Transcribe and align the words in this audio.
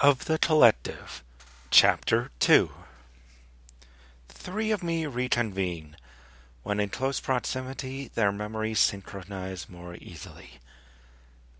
of 0.00 0.26
the 0.26 0.38
Collective, 0.38 1.24
Chapter 1.72 2.30
2 2.38 2.70
The 4.28 4.34
three 4.34 4.70
of 4.70 4.84
me 4.84 5.06
reconvene. 5.06 5.96
When 6.62 6.78
in 6.78 6.90
close 6.90 7.18
proximity, 7.18 8.08
their 8.14 8.30
memories 8.30 8.78
synchronize 8.78 9.68
more 9.68 9.96
easily. 9.96 10.60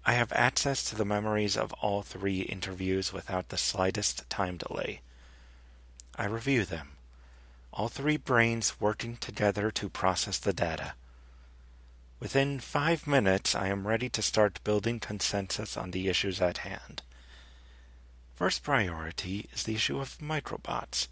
I 0.07 0.13
have 0.13 0.33
access 0.33 0.85
to 0.85 0.95
the 0.95 1.05
memories 1.05 1.57
of 1.57 1.73
all 1.81 2.03
three 2.03 2.43
interviews 2.43 3.13
without 3.13 3.49
the 3.49 3.59
slightest 3.59 4.31
time 4.31 4.57
delay. 4.57 5.01
I 6.15 6.27
review 6.27 6.65
them, 6.65 6.91
all 7.73 7.89
three 7.89 8.19
brains 8.19 8.81
working 8.81 9.17
together 9.17 9.73
to 9.73 9.89
process 9.89 10.39
the 10.39 10.53
data. 10.53 10.93
Within 12.21 12.61
five 12.61 13.05
minutes, 13.05 13.57
I 13.57 13.67
am 13.67 13.89
ready 13.89 14.09
to 14.11 14.23
start 14.23 14.63
building 14.63 15.01
consensus 15.01 15.77
on 15.77 15.91
the 15.91 16.07
issues 16.07 16.41
at 16.41 16.59
hand. 16.59 17.03
First 18.39 18.63
priority 18.63 19.49
is 19.53 19.65
the 19.65 19.75
issue 19.75 19.99
of 19.99 20.17
microbots. 20.19 21.09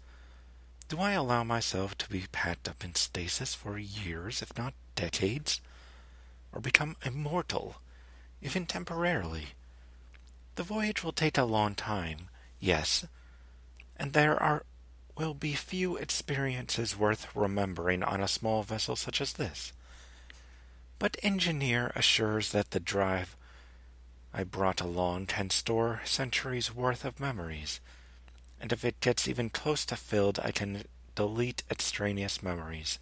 Do 0.87 1.01
I 1.01 1.11
allow 1.11 1.43
myself 1.43 1.97
to 1.97 2.07
be 2.07 2.23
packed 2.31 2.69
up 2.69 2.85
in 2.85 2.95
stasis 2.95 3.53
for 3.53 3.77
years, 3.77 4.41
if 4.41 4.57
not 4.57 4.73
decades? 4.95 5.59
Or 6.53 6.61
become 6.61 6.95
immortal, 7.03 7.81
even 8.41 8.65
temporarily? 8.65 9.47
The 10.55 10.63
voyage 10.63 11.03
will 11.03 11.11
take 11.11 11.37
a 11.37 11.43
long 11.43 11.75
time, 11.75 12.29
yes, 12.61 13.05
and 13.97 14.13
there 14.13 14.41
are 14.41 14.63
will 15.17 15.33
be 15.33 15.53
few 15.53 15.97
experiences 15.97 16.95
worth 16.95 17.35
remembering 17.35 18.03
on 18.03 18.21
a 18.21 18.29
small 18.29 18.63
vessel 18.63 18.95
such 18.95 19.19
as 19.19 19.33
this. 19.33 19.73
But 20.97 21.17
Engineer 21.21 21.91
assures 21.93 22.53
that 22.53 22.71
the 22.71 22.79
drive 22.79 23.35
I 24.33 24.43
brought 24.43 24.81
along 24.81 25.27
can 25.27 25.49
store 25.49 26.01
centuries 26.05 26.73
worth 26.73 27.05
of 27.05 27.19
memories, 27.19 27.79
and 28.59 28.71
if 28.71 28.83
it 28.83 28.99
gets 28.99 29.27
even 29.27 29.49
close 29.49 29.85
to 29.85 29.95
filled, 29.95 30.39
I 30.39 30.51
can 30.51 30.83
delete 31.15 31.63
extraneous 31.69 32.43
memories. 32.43 32.99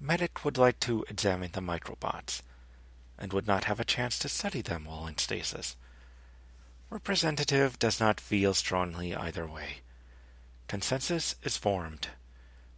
Medic 0.00 0.44
would 0.44 0.56
like 0.56 0.78
to 0.80 1.04
examine 1.08 1.50
the 1.52 1.60
microbots, 1.60 2.42
and 3.18 3.32
would 3.32 3.46
not 3.46 3.64
have 3.64 3.80
a 3.80 3.84
chance 3.84 4.18
to 4.20 4.28
study 4.28 4.62
them 4.62 4.84
while 4.84 5.06
in 5.06 5.18
stasis. 5.18 5.76
Representative 6.90 7.78
does 7.78 8.00
not 8.00 8.20
feel 8.20 8.54
strongly 8.54 9.14
either 9.14 9.46
way. 9.46 9.78
Consensus 10.68 11.34
is 11.42 11.56
formed. 11.56 12.08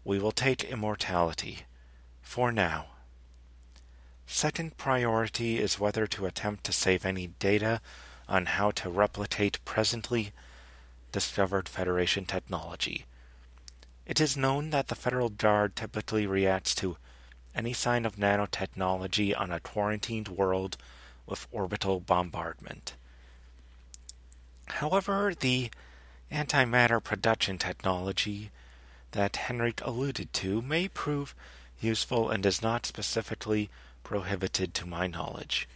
We 0.05 0.19
will 0.19 0.33
take 0.33 0.65
immortality. 0.65 1.67
For 2.23 2.51
now. 2.51 2.90
Second 4.33 4.77
priority 4.77 5.59
is 5.59 5.81
whether 5.81 6.07
to 6.07 6.25
attempt 6.25 6.63
to 6.65 6.73
save 6.73 7.05
any 7.05 7.27
data 7.27 7.81
on 8.29 8.47
how 8.47 8.71
to 8.71 8.89
replicate 8.89 9.63
presently 9.65 10.31
discovered 11.11 11.69
Federation 11.69 12.25
technology. 12.25 13.07
It 14.07 14.21
is 14.21 14.37
known 14.37 14.71
that 14.71 14.87
the 14.87 14.95
Federal 14.95 15.31
Guard 15.31 15.75
typically 15.75 16.29
reacts 16.29 16.77
to 16.77 16.97
any 17.57 17.73
sign 17.73 18.07
of 18.07 18.17
nanotechnology 18.17 19.39
on 19.39 19.51
a 19.51 19.59
quarantined 19.59 20.29
world 20.29 20.77
with 21.27 21.49
orbital 21.51 21.99
bombardment. 21.99 22.95
However, 24.69 25.35
the 25.35 25.71
antimatter 26.31 27.03
production 27.03 27.59
technology 27.59 28.53
that 29.11 29.37
Henrik 29.37 29.81
alluded 29.85 30.33
to 30.35 30.63
may 30.63 30.87
prove 30.87 31.35
useful 31.81 32.31
and 32.31 32.47
is 32.47 32.63
not 32.63 32.87
specifically 32.87 33.69
prohibited 34.11 34.75
to 34.75 34.85
my 34.85 35.07
knowledge. 35.07 35.69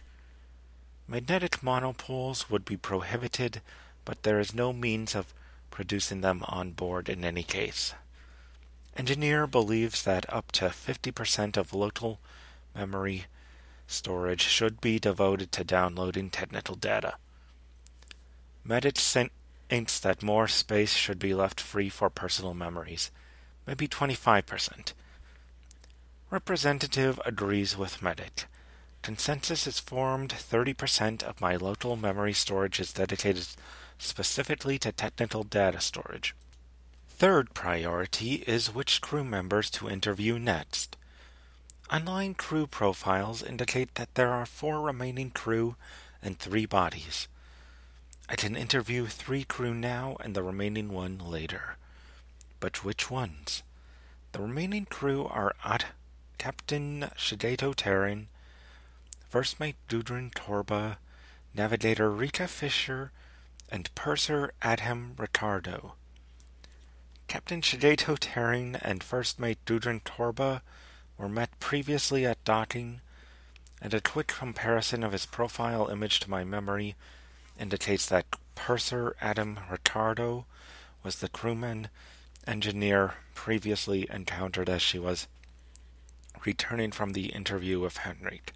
Magnetic 1.07 1.63
monopoles 1.63 2.49
would 2.49 2.65
be 2.65 2.75
prohibited, 2.75 3.61
but 4.03 4.23
there 4.23 4.41
is 4.41 4.53
no 4.53 4.73
means 4.73 5.15
of 5.15 5.33
producing 5.71 6.19
them 6.19 6.43
on 6.49 6.71
board 6.71 7.07
in 7.07 7.23
any 7.23 7.43
case. 7.43 7.93
Engineer 8.97 9.47
believes 9.47 10.03
that 10.03 10.25
up 10.27 10.51
to 10.51 10.65
50% 10.65 11.55
of 11.55 11.73
local 11.73 12.19
memory 12.75 13.27
storage 13.87 14.41
should 14.41 14.81
be 14.81 14.99
devoted 14.99 15.53
to 15.53 15.63
downloading 15.63 16.29
technical 16.29 16.75
data. 16.75 17.13
Medic 18.65 18.97
thinks 18.97 19.97
that 20.01 20.21
more 20.21 20.49
space 20.49 20.91
should 20.91 21.19
be 21.19 21.33
left 21.33 21.61
free 21.61 21.87
for 21.87 22.09
personal 22.09 22.53
memories, 22.53 23.11
maybe 23.65 23.87
25%. 23.87 24.91
Representative 26.35 27.17
agrees 27.25 27.77
with 27.77 28.01
Medic. 28.01 28.47
Consensus 29.01 29.65
is 29.67 29.79
formed 29.79 30.31
30% 30.31 31.23
of 31.23 31.39
my 31.39 31.55
local 31.55 31.95
memory 31.95 32.33
storage 32.33 32.81
is 32.81 32.91
dedicated 32.91 33.47
specifically 33.97 34.77
to 34.79 34.91
technical 34.91 35.43
data 35.43 35.79
storage. 35.79 36.35
Third 37.07 37.53
priority 37.53 38.43
is 38.45 38.75
which 38.75 38.99
crew 38.99 39.23
members 39.23 39.69
to 39.69 39.89
interview 39.89 40.37
next. 40.37 40.97
Online 41.89 42.33
crew 42.33 42.67
profiles 42.67 43.41
indicate 43.41 43.95
that 43.95 44.15
there 44.15 44.33
are 44.33 44.45
four 44.45 44.81
remaining 44.81 45.29
crew 45.29 45.77
and 46.21 46.37
three 46.37 46.65
bodies. 46.65 47.29
I 48.27 48.35
can 48.35 48.57
interview 48.57 49.05
three 49.05 49.45
crew 49.45 49.73
now 49.73 50.17
and 50.19 50.35
the 50.35 50.43
remaining 50.43 50.91
one 50.91 51.17
later. 51.17 51.77
But 52.59 52.83
which 52.83 53.09
ones? 53.09 53.63
The 54.33 54.41
remaining 54.41 54.83
crew 54.83 55.27
are 55.27 55.55
Ad 55.63 55.85
Captain 56.37 57.09
Shigeto 57.17 57.73
Terran, 57.75 58.27
First 59.29 59.59
Mate 59.59 59.75
Gudrun 59.87 60.31
Torba, 60.31 60.97
Navigator 61.53 62.09
Rika 62.11 62.47
Fisher, 62.47 63.11
and 63.69 63.93
Purser 63.95 64.53
Adhem 64.61 65.17
Ricardo. 65.17 65.93
Captain 67.27 67.61
Shigeto 67.61 68.17
Terran 68.19 68.75
and 68.77 69.03
First 69.03 69.39
Mate 69.39 69.57
Gudrun 69.65 70.01
Torba 70.01 70.61
were 71.17 71.29
met 71.29 71.59
previously 71.59 72.25
at 72.25 72.43
docking, 72.43 73.01
and 73.81 73.93
a 73.93 74.01
quick 74.01 74.27
comparison 74.27 75.03
of 75.03 75.11
his 75.11 75.25
profile 75.25 75.87
image 75.87 76.19
to 76.19 76.29
my 76.29 76.43
memory 76.43 76.95
indicates 77.59 78.05
that 78.07 78.25
Purser 78.55 79.15
Adam 79.21 79.59
Ricardo 79.69 80.45
was 81.03 81.17
the 81.17 81.29
crewman 81.29 81.89
engineer 82.47 83.15
previously 83.33 84.07
encountered 84.09 84.69
as 84.69 84.81
she 84.81 84.99
was 84.99 85.27
returning 86.45 86.91
from 86.91 87.13
the 87.13 87.27
interview 87.27 87.79
with 87.79 87.97
Henrik. 87.97 88.53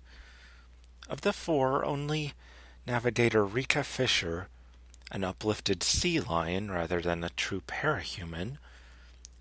Of 1.10 1.22
the 1.22 1.34
four, 1.34 1.84
only 1.86 2.34
Navigator 2.86 3.46
Rika 3.46 3.84
Fisher, 3.84 4.48
an 5.12 5.24
uplifted 5.24 5.84
sea 5.84 6.20
lion 6.20 6.70
rather 6.72 7.02
than 7.02 7.24
a 7.24 7.30
true 7.30 7.62
parahuman, 7.62 8.58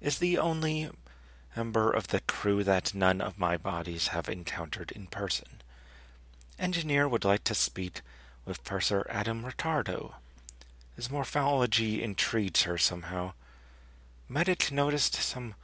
is 0.00 0.18
the 0.18 0.38
only 0.38 0.90
member 1.56 1.90
of 1.90 2.08
the 2.08 2.20
crew 2.20 2.62
that 2.64 2.94
none 2.94 3.20
of 3.20 3.38
my 3.38 3.56
bodies 3.56 4.08
have 4.08 4.28
encountered 4.28 4.92
in 4.92 5.06
person. 5.06 5.62
Engineer 6.58 7.08
would 7.08 7.24
like 7.24 7.44
to 7.44 7.54
speak 7.54 8.00
with 8.44 8.64
Purser 8.64 9.06
Adam 9.10 9.44
Ricardo. 9.44 10.14
His 10.96 11.10
morphology 11.10 12.02
intrigues 12.02 12.62
her 12.62 12.78
somehow. 12.78 13.32
Medic 14.28 14.72
noticed 14.72 15.14
some 15.14 15.54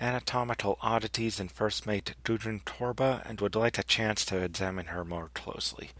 anatomical 0.00 0.78
oddities 0.80 1.40
in 1.40 1.48
first 1.48 1.86
mate 1.86 2.14
Gudrun 2.24 2.60
Torba 2.60 3.22
and 3.28 3.40
would 3.40 3.54
like 3.54 3.78
a 3.78 3.82
chance 3.82 4.24
to 4.26 4.42
examine 4.42 4.86
her 4.86 5.04
more 5.04 5.30
closely. 5.34 5.90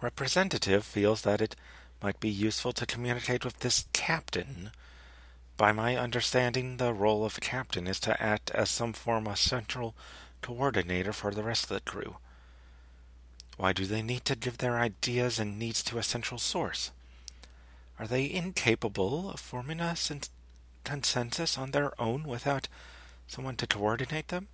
Representative 0.00 0.84
feels 0.84 1.22
that 1.22 1.40
it 1.40 1.56
might 2.02 2.20
be 2.20 2.30
useful 2.30 2.72
to 2.72 2.86
communicate 2.86 3.44
with 3.44 3.60
this 3.60 3.86
captain. 3.92 4.70
By 5.56 5.72
my 5.72 5.96
understanding, 5.96 6.78
the 6.78 6.94
role 6.94 7.24
of 7.24 7.40
captain 7.40 7.86
is 7.86 8.00
to 8.00 8.22
act 8.22 8.50
as 8.52 8.70
some 8.70 8.94
form 8.94 9.26
of 9.26 9.38
central 9.38 9.94
coordinator 10.40 11.12
for 11.12 11.32
the 11.32 11.42
rest 11.42 11.64
of 11.64 11.68
the 11.70 11.80
crew. 11.80 12.16
Why 13.58 13.74
do 13.74 13.84
they 13.84 14.00
need 14.00 14.24
to 14.24 14.36
give 14.36 14.56
their 14.58 14.78
ideas 14.78 15.38
and 15.38 15.58
needs 15.58 15.82
to 15.84 15.98
a 15.98 16.02
central 16.02 16.38
source? 16.38 16.92
Are 17.98 18.06
they 18.06 18.30
incapable 18.30 19.30
of 19.30 19.38
forming 19.38 19.80
a 19.80 19.94
consensus 20.84 21.56
on 21.58 21.70
their 21.70 21.98
own 22.00 22.24
without 22.24 22.68
someone 23.26 23.56
to 23.56 23.66
coordinate 23.66 24.28
them? 24.28 24.48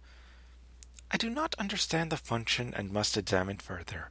I 1.10 1.16
do 1.16 1.30
not 1.30 1.54
understand 1.58 2.10
the 2.10 2.16
function 2.16 2.74
and 2.74 2.92
must 2.92 3.16
examine 3.16 3.58
further. 3.58 4.10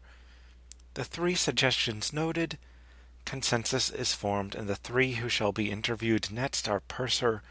The 0.94 1.04
three 1.04 1.36
suggestions 1.36 2.14
noted, 2.14 2.58
consensus 3.26 3.90
is 3.90 4.14
formed, 4.14 4.56
and 4.56 4.70
the 4.70 4.76
three 4.76 5.14
who 5.14 5.28
shall 5.28 5.52
be 5.52 5.72
interviewed 5.72 6.32
next 6.32 6.70
are 6.70 6.80
Purser 6.80 7.42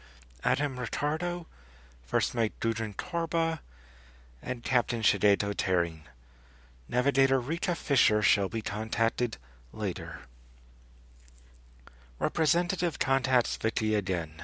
Adam 0.43 0.79
Ricardo, 0.79 1.47
First 2.01 2.33
Mate 2.33 2.59
Gudrun 2.59 2.95
Torba, 2.95 3.59
and 4.41 4.63
Captain 4.63 5.01
Shigeto 5.01 5.53
Terran. 5.55 6.01
Navigator 6.87 7.39
Rita 7.39 7.75
Fisher 7.75 8.21
shall 8.21 8.49
be 8.49 8.61
contacted 8.61 9.37
later. 9.73 10.21
Representative 12.17 12.97
contacts 12.97 13.57
Vicky 13.57 13.93
again, 13.93 14.41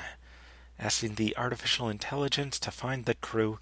asking 0.78 1.16
the 1.16 1.36
artificial 1.38 1.88
intelligence 1.88 2.60
to 2.60 2.70
find 2.70 3.06
the 3.06 3.16
crew 3.16 3.60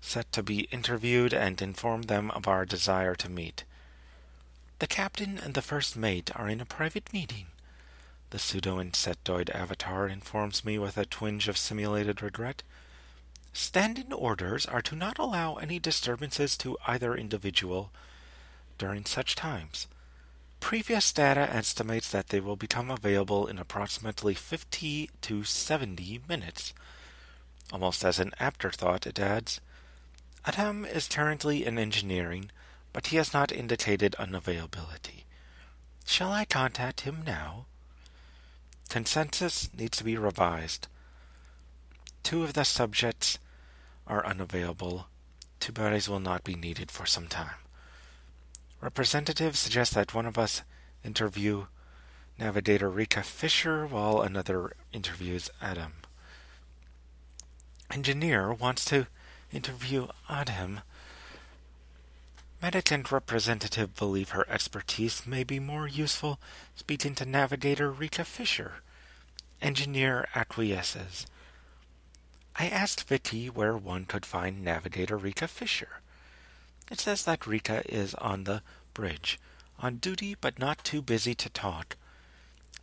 set 0.00 0.30
to 0.32 0.42
be 0.42 0.68
interviewed 0.72 1.32
and 1.32 1.62
inform 1.62 2.02
them 2.02 2.32
of 2.32 2.48
our 2.48 2.66
desire 2.66 3.14
to 3.14 3.28
meet. 3.28 3.62
The 4.80 4.88
captain 4.88 5.38
and 5.38 5.54
the 5.54 5.62
first 5.62 5.96
mate 5.96 6.30
are 6.34 6.48
in 6.48 6.60
a 6.60 6.66
private 6.66 7.12
meeting. 7.12 7.46
The 8.30 8.40
pseudo-insectoid 8.40 9.54
avatar 9.54 10.08
informs 10.08 10.64
me 10.64 10.76
with 10.76 10.98
a 10.98 11.06
twinge 11.06 11.46
of 11.46 11.56
simulated 11.56 12.22
regret. 12.22 12.64
Standing 13.52 14.12
orders 14.12 14.66
are 14.66 14.82
to 14.82 14.96
not 14.96 15.20
allow 15.20 15.54
any 15.54 15.78
disturbances 15.78 16.56
to 16.58 16.76
either 16.88 17.14
individual 17.14 17.92
during 18.76 19.04
such 19.04 19.36
times. 19.36 19.86
Previous 20.66 21.12
data 21.12 21.48
estimates 21.54 22.10
that 22.10 22.30
they 22.30 22.40
will 22.40 22.56
become 22.56 22.90
available 22.90 23.46
in 23.46 23.56
approximately 23.56 24.34
50 24.34 25.08
to 25.20 25.44
70 25.44 26.22
minutes. 26.28 26.74
Almost 27.72 28.04
as 28.04 28.18
an 28.18 28.32
afterthought, 28.40 29.06
it 29.06 29.20
adds, 29.20 29.60
Adam 30.44 30.84
is 30.84 31.06
currently 31.06 31.64
in 31.64 31.78
engineering, 31.78 32.50
but 32.92 33.06
he 33.06 33.16
has 33.16 33.32
not 33.32 33.52
indicated 33.52 34.16
unavailability. 34.18 35.22
Shall 36.04 36.32
I 36.32 36.44
contact 36.44 37.02
him 37.02 37.22
now? 37.24 37.66
Consensus 38.88 39.70
needs 39.72 39.96
to 39.98 40.04
be 40.04 40.16
revised. 40.16 40.88
Two 42.24 42.42
of 42.42 42.54
the 42.54 42.64
subjects 42.64 43.38
are 44.04 44.26
unavailable. 44.26 45.06
Two 45.60 45.70
bodies 45.70 46.08
will 46.08 46.18
not 46.18 46.42
be 46.42 46.56
needed 46.56 46.90
for 46.90 47.06
some 47.06 47.28
time. 47.28 47.54
Representatives 48.86 49.58
suggests 49.58 49.94
that 49.96 50.14
one 50.14 50.26
of 50.26 50.38
us 50.38 50.62
interview 51.02 51.66
navigator 52.38 52.88
Rika 52.88 53.24
Fisher 53.24 53.84
while 53.84 54.22
another 54.22 54.76
interviews 54.92 55.50
Adam. 55.60 55.94
Engineer 57.90 58.52
wants 58.52 58.84
to 58.84 59.08
interview 59.52 60.06
Adam. 60.28 60.82
Medic 62.62 62.92
and 62.92 63.10
representative 63.10 63.96
believe 63.96 64.28
her 64.28 64.48
expertise 64.48 65.26
may 65.26 65.42
be 65.42 65.58
more 65.58 65.88
useful 65.88 66.38
speaking 66.76 67.16
to 67.16 67.26
navigator 67.26 67.90
Rika 67.90 68.24
Fisher. 68.24 68.74
Engineer 69.60 70.28
acquiesces. 70.32 71.26
I 72.54 72.68
asked 72.68 73.08
Vicky 73.08 73.50
where 73.50 73.76
one 73.76 74.04
could 74.04 74.24
find 74.24 74.62
navigator 74.62 75.16
Rika 75.16 75.48
Fisher. 75.48 76.02
It 76.90 77.00
says 77.00 77.24
that 77.24 77.46
Rika 77.46 77.82
is 77.92 78.14
on 78.14 78.44
the 78.44 78.62
bridge, 78.94 79.38
on 79.78 79.96
duty 79.96 80.36
but 80.40 80.58
not 80.58 80.84
too 80.84 81.02
busy 81.02 81.34
to 81.34 81.48
talk. 81.50 81.96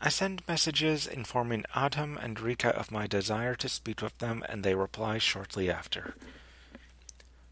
I 0.01 0.09
send 0.09 0.45
messages 0.47 1.07
informing 1.07 1.63
Adam 1.73 2.17
and 2.17 2.37
Rika 2.39 2.75
of 2.75 2.91
my 2.91 3.07
desire 3.07 3.55
to 3.55 3.69
speak 3.69 4.01
with 4.01 4.17
them, 4.17 4.43
and 4.49 4.63
they 4.63 4.75
reply 4.75 5.17
shortly 5.17 5.71
after. 5.71 6.15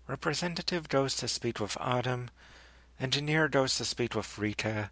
Representative 0.08 0.90
goes 0.90 1.16
to 1.16 1.30
speak 1.30 1.62
with 1.62 1.78
Adam. 1.80 2.30
Engineer 3.00 3.48
goes 3.48 3.78
to 3.78 3.86
speak 3.86 4.14
with 4.14 4.38
Rika. 4.38 4.92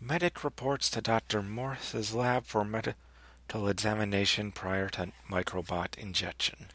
Medic 0.00 0.42
reports 0.42 0.88
to 0.90 1.02
Dr. 1.02 1.42
Morse's 1.42 2.14
lab 2.14 2.46
for 2.46 2.64
medical 2.64 3.68
examination 3.68 4.50
prior 4.50 4.88
to 4.88 5.12
microbot 5.30 5.98
injection. 5.98 6.68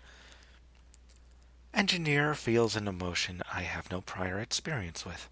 Engineer 1.73 2.35
feels 2.35 2.75
an 2.75 2.87
emotion 2.87 3.41
I 3.53 3.61
have 3.61 3.89
no 3.89 4.01
prior 4.01 4.39
experience 4.39 5.05
with. 5.05 5.29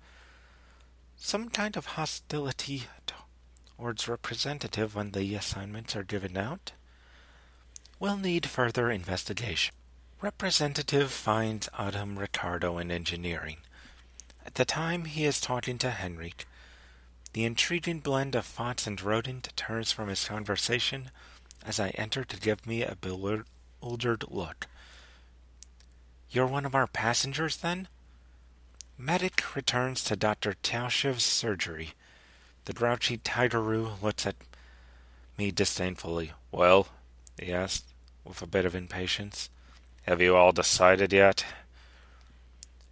Some 1.17 1.49
kind 1.49 1.75
of 1.75 1.85
hostility 1.85 2.83
towards 3.77 4.07
representative 4.07 4.95
when 4.95 5.11
the 5.11 5.35
assignments 5.35 5.95
are 5.95 6.03
given 6.03 6.37
out. 6.37 6.71
Will 7.99 8.17
need 8.17 8.45
further 8.45 8.89
investigation. 8.89 9.75
Representative 10.21 11.11
finds 11.11 11.69
Adam 11.77 12.17
Ricardo 12.17 12.77
in 12.77 12.89
engineering. 12.89 13.57
At 14.45 14.55
the 14.55 14.65
time 14.65 15.05
he 15.05 15.25
is 15.25 15.41
talking 15.41 15.77
to 15.79 15.91
Henrik, 15.91 16.47
the 17.33 17.43
intriguing 17.43 17.99
blend 17.99 18.33
of 18.33 18.45
Fox 18.45 18.87
and 18.87 19.01
rodent 19.01 19.49
turns 19.55 19.91
from 19.91 20.07
his 20.07 20.25
conversation 20.25 21.11
as 21.65 21.79
I 21.79 21.89
enter 21.89 22.23
to 22.23 22.39
give 22.39 22.65
me 22.65 22.81
a 22.81 22.95
bewildered 22.95 24.23
look. 24.29 24.67
You're 26.31 26.45
one 26.45 26.65
of 26.65 26.75
our 26.75 26.87
passengers, 26.87 27.57
then? 27.57 27.87
Medic 28.97 29.55
returns 29.55 30.03
to 30.03 30.15
Dr. 30.15 30.53
Taushev's 30.61 31.23
surgery. 31.23 31.93
The 32.65 32.73
grouchy 32.73 33.17
Tigeroo 33.17 34.01
looks 34.01 34.27
at 34.27 34.35
me 35.37 35.49
disdainfully. 35.49 36.33
Well, 36.51 36.87
he 37.39 37.51
asked, 37.51 37.85
with 38.23 38.41
a 38.43 38.47
bit 38.47 38.65
of 38.65 38.75
impatience. 38.75 39.49
Have 40.03 40.21
you 40.21 40.35
all 40.35 40.51
decided 40.51 41.11
yet? 41.11 41.45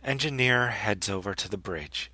Engineer 0.04 0.70
heads 0.70 1.10
over 1.10 1.36
to 1.36 1.50
the 1.50 1.58
bridge. 1.58 2.10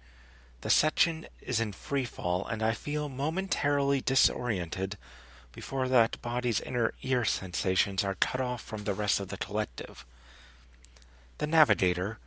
The 0.62 0.70
section 0.70 1.28
is 1.42 1.60
in 1.60 1.72
free 1.72 2.06
fall, 2.06 2.46
and 2.46 2.62
I 2.62 2.74
feel 2.74 3.08
momentarily 3.08 4.02
disoriented 4.02 4.98
before 5.52 5.88
that 5.88 6.22
body's 6.22 6.60
inner 6.62 6.94
ear 7.02 7.24
sensations 7.24 8.04
are 8.04 8.16
cut 8.16 8.42
off 8.42 8.62
from 8.62 8.84
the 8.84 8.94
rest 8.94 9.20
of 9.20 9.28
the 9.30 9.38
collective. 9.38 10.06
The 11.38 11.48
navigator, 11.48 12.20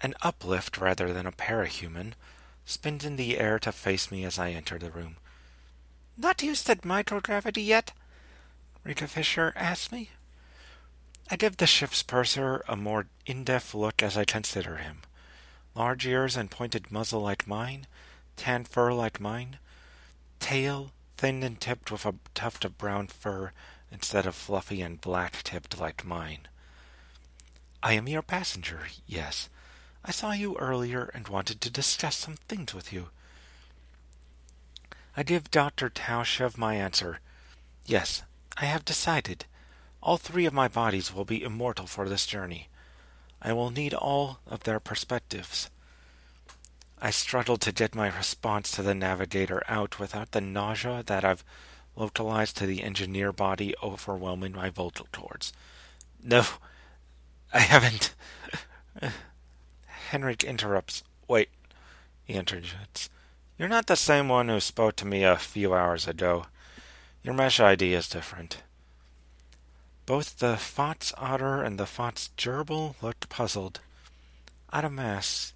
an 0.00 0.14
uplift 0.22 0.78
rather 0.78 1.12
than 1.12 1.26
a 1.26 1.32
parahuman, 1.32 2.14
spins 2.64 3.04
in 3.04 3.16
the 3.16 3.38
air 3.38 3.58
to 3.60 3.72
face 3.72 4.10
me 4.10 4.24
as 4.24 4.38
I 4.38 4.50
enter 4.50 4.78
the 4.78 4.90
room. 4.90 5.16
Not 6.16 6.42
used 6.42 6.66
to 6.66 6.76
microgravity 6.76 7.64
yet? 7.64 7.92
Rita 8.84 9.06
Fisher 9.06 9.52
asks 9.56 9.92
me. 9.92 10.10
I 11.30 11.36
give 11.36 11.58
the 11.58 11.66
ship's 11.66 12.02
purser 12.02 12.64
a 12.66 12.76
more 12.76 13.06
in-depth 13.24 13.74
look 13.74 14.02
as 14.02 14.16
I 14.16 14.24
consider 14.24 14.78
him. 14.78 15.02
Large 15.74 16.06
ears 16.06 16.36
and 16.36 16.50
pointed 16.50 16.90
muzzle 16.90 17.20
like 17.20 17.46
mine, 17.46 17.86
tan 18.36 18.64
fur 18.64 18.92
like 18.92 19.20
mine, 19.20 19.58
tail 20.40 20.90
thin 21.16 21.42
and 21.42 21.60
tipped 21.60 21.92
with 21.92 22.04
a 22.04 22.14
tuft 22.34 22.64
of 22.64 22.78
brown 22.78 23.06
fur 23.06 23.52
instead 23.92 24.26
of 24.26 24.34
fluffy 24.34 24.82
and 24.82 25.00
black-tipped 25.00 25.78
like 25.78 26.04
mine. 26.04 26.48
I 27.82 27.94
am 27.94 28.08
your 28.08 28.22
passenger, 28.22 28.80
yes. 29.06 29.48
I 30.04 30.10
saw 30.10 30.32
you 30.32 30.56
earlier 30.58 31.10
and 31.14 31.28
wanted 31.28 31.60
to 31.60 31.70
discuss 31.70 32.16
some 32.16 32.36
things 32.36 32.74
with 32.74 32.92
you. 32.92 33.08
I 35.16 35.22
give 35.22 35.50
Dr. 35.50 35.88
Taushev 35.90 36.56
my 36.56 36.74
answer. 36.74 37.20
Yes, 37.86 38.22
I 38.56 38.66
have 38.66 38.84
decided. 38.84 39.44
All 40.02 40.16
three 40.16 40.46
of 40.46 40.52
my 40.52 40.68
bodies 40.68 41.12
will 41.12 41.24
be 41.24 41.42
immortal 41.42 41.86
for 41.86 42.08
this 42.08 42.26
journey. 42.26 42.68
I 43.42 43.52
will 43.52 43.70
need 43.70 43.94
all 43.94 44.40
of 44.46 44.64
their 44.64 44.80
perspectives. 44.80 45.70
I 47.00 47.10
struggled 47.10 47.62
to 47.62 47.72
get 47.72 47.94
my 47.94 48.14
response 48.14 48.70
to 48.72 48.82
the 48.82 48.94
navigator 48.94 49.62
out 49.68 49.98
without 49.98 50.32
the 50.32 50.42
nausea 50.42 51.02
that 51.06 51.24
I've 51.24 51.44
localized 51.96 52.58
to 52.58 52.66
the 52.66 52.82
engineer 52.82 53.32
body 53.32 53.74
overwhelming 53.82 54.52
my 54.52 54.68
vocal 54.68 55.08
cords. 55.10 55.52
No, 56.22 56.44
I 57.52 57.60
haven't. 57.60 58.14
Henrik 60.10 60.44
interrupts. 60.44 61.02
Wait, 61.28 61.48
he 62.24 62.34
interjects. 62.34 63.08
You're 63.58 63.68
not 63.68 63.86
the 63.86 63.96
same 63.96 64.28
one 64.28 64.48
who 64.48 64.60
spoke 64.60 64.96
to 64.96 65.06
me 65.06 65.22
a 65.22 65.36
few 65.36 65.74
hours 65.74 66.08
ago. 66.08 66.46
Your 67.22 67.34
mesh 67.34 67.60
ID 67.60 67.92
is 67.92 68.08
different. 68.08 68.62
Both 70.06 70.38
the 70.38 70.56
Fox 70.56 71.12
Otter 71.18 71.62
and 71.62 71.78
the 71.78 71.86
Fox 71.86 72.30
Gerbil 72.36 72.94
looked 73.02 73.28
puzzled. 73.28 73.80
Adam 74.72 74.98
asks, 74.98 75.52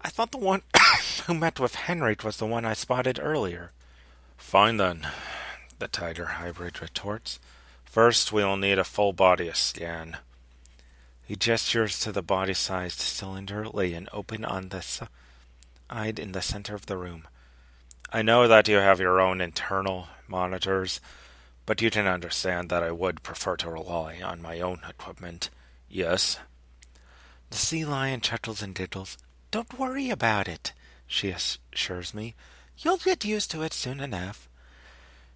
I 0.00 0.08
thought 0.08 0.30
the 0.30 0.38
one 0.38 0.62
who 1.26 1.34
met 1.34 1.58
with 1.58 1.74
Henrik 1.74 2.22
was 2.22 2.36
the 2.36 2.46
one 2.46 2.64
I 2.64 2.74
spotted 2.74 3.18
earlier. 3.20 3.72
Fine 4.36 4.76
then, 4.76 5.06
the 5.78 5.88
Tiger 5.88 6.26
hybrid 6.26 6.82
retorts. 6.82 7.40
First, 7.84 8.32
we'll 8.32 8.56
need 8.56 8.78
a 8.78 8.84
full 8.84 9.12
body 9.12 9.50
scan. 9.54 10.18
He 11.32 11.36
gestures 11.36 11.98
to 12.00 12.12
the 12.12 12.20
body-sized 12.20 13.00
cylinder 13.00 13.66
laying 13.66 14.06
open 14.12 14.44
on 14.44 14.68
the 14.68 14.82
side 14.82 16.18
in 16.18 16.32
the 16.32 16.42
center 16.42 16.74
of 16.74 16.84
the 16.84 16.98
room. 16.98 17.26
I 18.12 18.20
know 18.20 18.46
that 18.46 18.68
you 18.68 18.76
have 18.76 19.00
your 19.00 19.18
own 19.18 19.40
internal 19.40 20.08
monitors, 20.28 21.00
but 21.64 21.80
you 21.80 21.90
can 21.90 22.06
understand 22.06 22.68
that 22.68 22.82
I 22.82 22.90
would 22.90 23.22
prefer 23.22 23.56
to 23.56 23.70
rely 23.70 24.20
on 24.20 24.42
my 24.42 24.60
own 24.60 24.82
equipment. 24.86 25.48
Yes? 25.88 26.38
The 27.48 27.56
sea 27.56 27.86
lion 27.86 28.20
chuckles 28.20 28.60
and 28.60 28.74
giggles. 28.74 29.16
Don't 29.50 29.78
worry 29.78 30.10
about 30.10 30.48
it, 30.48 30.74
she 31.06 31.30
assures 31.30 32.12
me. 32.12 32.34
You'll 32.76 32.98
get 32.98 33.24
used 33.24 33.50
to 33.52 33.62
it 33.62 33.72
soon 33.72 34.00
enough. 34.00 34.50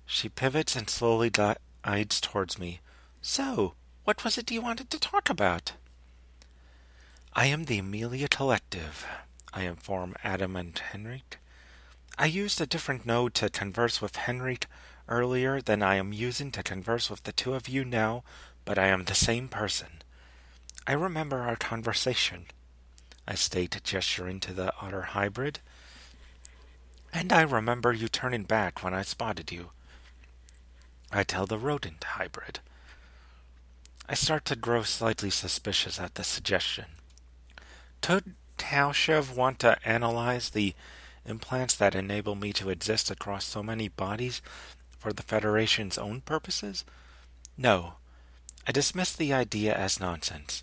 She 0.04 0.28
pivots 0.28 0.76
and 0.76 0.90
slowly 0.90 1.30
glides 1.30 2.20
towards 2.20 2.58
me. 2.58 2.80
So, 3.22 3.72
what 4.04 4.24
was 4.24 4.36
it 4.36 4.50
you 4.50 4.60
wanted 4.60 4.90
to 4.90 5.00
talk 5.00 5.30
about? 5.30 5.72
I 7.38 7.48
am 7.48 7.64
the 7.64 7.76
Emilia 7.76 8.28
Collective, 8.28 9.06
I 9.52 9.64
inform 9.64 10.16
Adam 10.24 10.56
and 10.56 10.78
Henrik. 10.78 11.36
I 12.16 12.24
used 12.24 12.62
a 12.62 12.66
different 12.66 13.04
node 13.04 13.34
to 13.34 13.50
converse 13.50 14.00
with 14.00 14.16
Henrik 14.16 14.64
earlier 15.06 15.60
than 15.60 15.82
I 15.82 15.96
am 15.96 16.14
using 16.14 16.50
to 16.52 16.62
converse 16.62 17.10
with 17.10 17.24
the 17.24 17.32
two 17.32 17.52
of 17.52 17.68
you 17.68 17.84
now, 17.84 18.24
but 18.64 18.78
I 18.78 18.86
am 18.86 19.04
the 19.04 19.14
same 19.14 19.48
person. 19.48 20.00
I 20.86 20.94
remember 20.94 21.40
our 21.40 21.56
conversation. 21.56 22.46
I 23.28 23.34
state, 23.34 23.82
gesturing 23.84 24.40
to 24.40 24.54
the 24.54 24.72
otter 24.80 25.02
hybrid. 25.02 25.60
And 27.12 27.34
I 27.34 27.42
remember 27.42 27.92
you 27.92 28.08
turning 28.08 28.44
back 28.44 28.82
when 28.82 28.94
I 28.94 29.02
spotted 29.02 29.52
you. 29.52 29.72
I 31.12 31.22
tell 31.22 31.44
the 31.44 31.58
rodent 31.58 32.02
hybrid. 32.02 32.60
I 34.08 34.14
start 34.14 34.46
to 34.46 34.56
grow 34.56 34.84
slightly 34.84 35.28
suspicious 35.28 36.00
at 36.00 36.14
the 36.14 36.24
suggestion. 36.24 36.86
Could 38.00 38.34
Taushev 38.58 39.34
want 39.34 39.58
to 39.60 39.78
analyze 39.86 40.50
the 40.50 40.74
implants 41.24 41.74
that 41.74 41.94
enable 41.94 42.34
me 42.34 42.52
to 42.54 42.70
exist 42.70 43.10
across 43.10 43.44
so 43.44 43.62
many 43.62 43.88
bodies 43.88 44.40
for 44.98 45.12
the 45.12 45.22
Federation's 45.22 45.98
own 45.98 46.20
purposes? 46.20 46.84
No. 47.56 47.94
I 48.66 48.72
dismiss 48.72 49.12
the 49.12 49.32
idea 49.32 49.74
as 49.74 50.00
nonsense. 50.00 50.62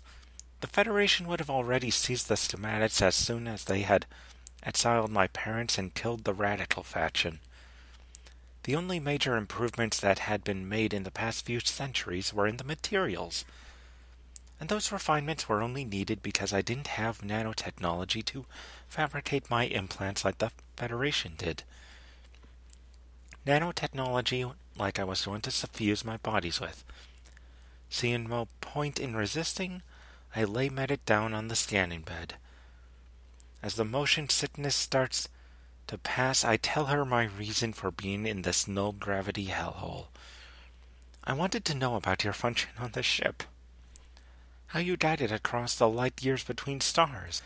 The 0.60 0.66
Federation 0.66 1.26
would 1.28 1.40
have 1.40 1.50
already 1.50 1.90
seized 1.90 2.28
the 2.28 2.36
schematics 2.36 3.02
as 3.02 3.14
soon 3.14 3.46
as 3.46 3.64
they 3.64 3.82
had 3.82 4.06
exiled 4.62 5.10
my 5.10 5.26
parents 5.28 5.76
and 5.76 5.94
killed 5.94 6.24
the 6.24 6.32
radical 6.32 6.82
faction. 6.82 7.40
The 8.62 8.74
only 8.74 8.98
major 8.98 9.36
improvements 9.36 10.00
that 10.00 10.20
had 10.20 10.42
been 10.42 10.68
made 10.68 10.94
in 10.94 11.02
the 11.02 11.10
past 11.10 11.44
few 11.44 11.60
centuries 11.60 12.32
were 12.32 12.46
in 12.46 12.56
the 12.56 12.64
materials. 12.64 13.44
And 14.60 14.68
those 14.68 14.92
refinements 14.92 15.48
were 15.48 15.62
only 15.62 15.84
needed 15.84 16.22
because 16.22 16.52
I 16.52 16.62
didn't 16.62 16.86
have 16.88 17.18
nanotechnology 17.18 18.24
to 18.26 18.46
fabricate 18.88 19.50
my 19.50 19.64
implants 19.64 20.24
like 20.24 20.38
the 20.38 20.52
Federation 20.76 21.34
did. 21.36 21.64
Nanotechnology 23.46 24.54
like 24.76 24.98
I 24.98 25.04
was 25.04 25.24
going 25.24 25.40
to 25.42 25.50
suffuse 25.50 26.04
my 26.04 26.16
bodies 26.18 26.60
with. 26.60 26.84
Seeing 27.90 28.28
no 28.28 28.48
point 28.60 28.98
in 28.98 29.14
resisting, 29.14 29.82
I 30.34 30.44
lay 30.44 30.68
Medic 30.68 31.04
down 31.04 31.34
on 31.34 31.48
the 31.48 31.56
scanning 31.56 32.02
bed. 32.02 32.34
As 33.62 33.74
the 33.74 33.84
motion 33.84 34.28
sickness 34.28 34.74
starts 34.74 35.28
to 35.86 35.98
pass, 35.98 36.44
I 36.44 36.56
tell 36.56 36.86
her 36.86 37.04
my 37.04 37.24
reason 37.24 37.72
for 37.72 37.90
being 37.90 38.26
in 38.26 38.42
this 38.42 38.66
null 38.66 38.92
gravity 38.92 39.46
hellhole. 39.46 40.06
I 41.22 41.34
wanted 41.34 41.64
to 41.66 41.74
know 41.74 41.94
about 41.94 42.24
your 42.24 42.32
function 42.32 42.70
on 42.78 42.92
the 42.92 43.02
ship. 43.02 43.44
How 44.74 44.80
you 44.80 44.96
guided 44.96 45.30
across 45.30 45.76
the 45.76 45.88
light 45.88 46.24
years 46.24 46.42
between 46.42 46.80
stars. 46.80 47.42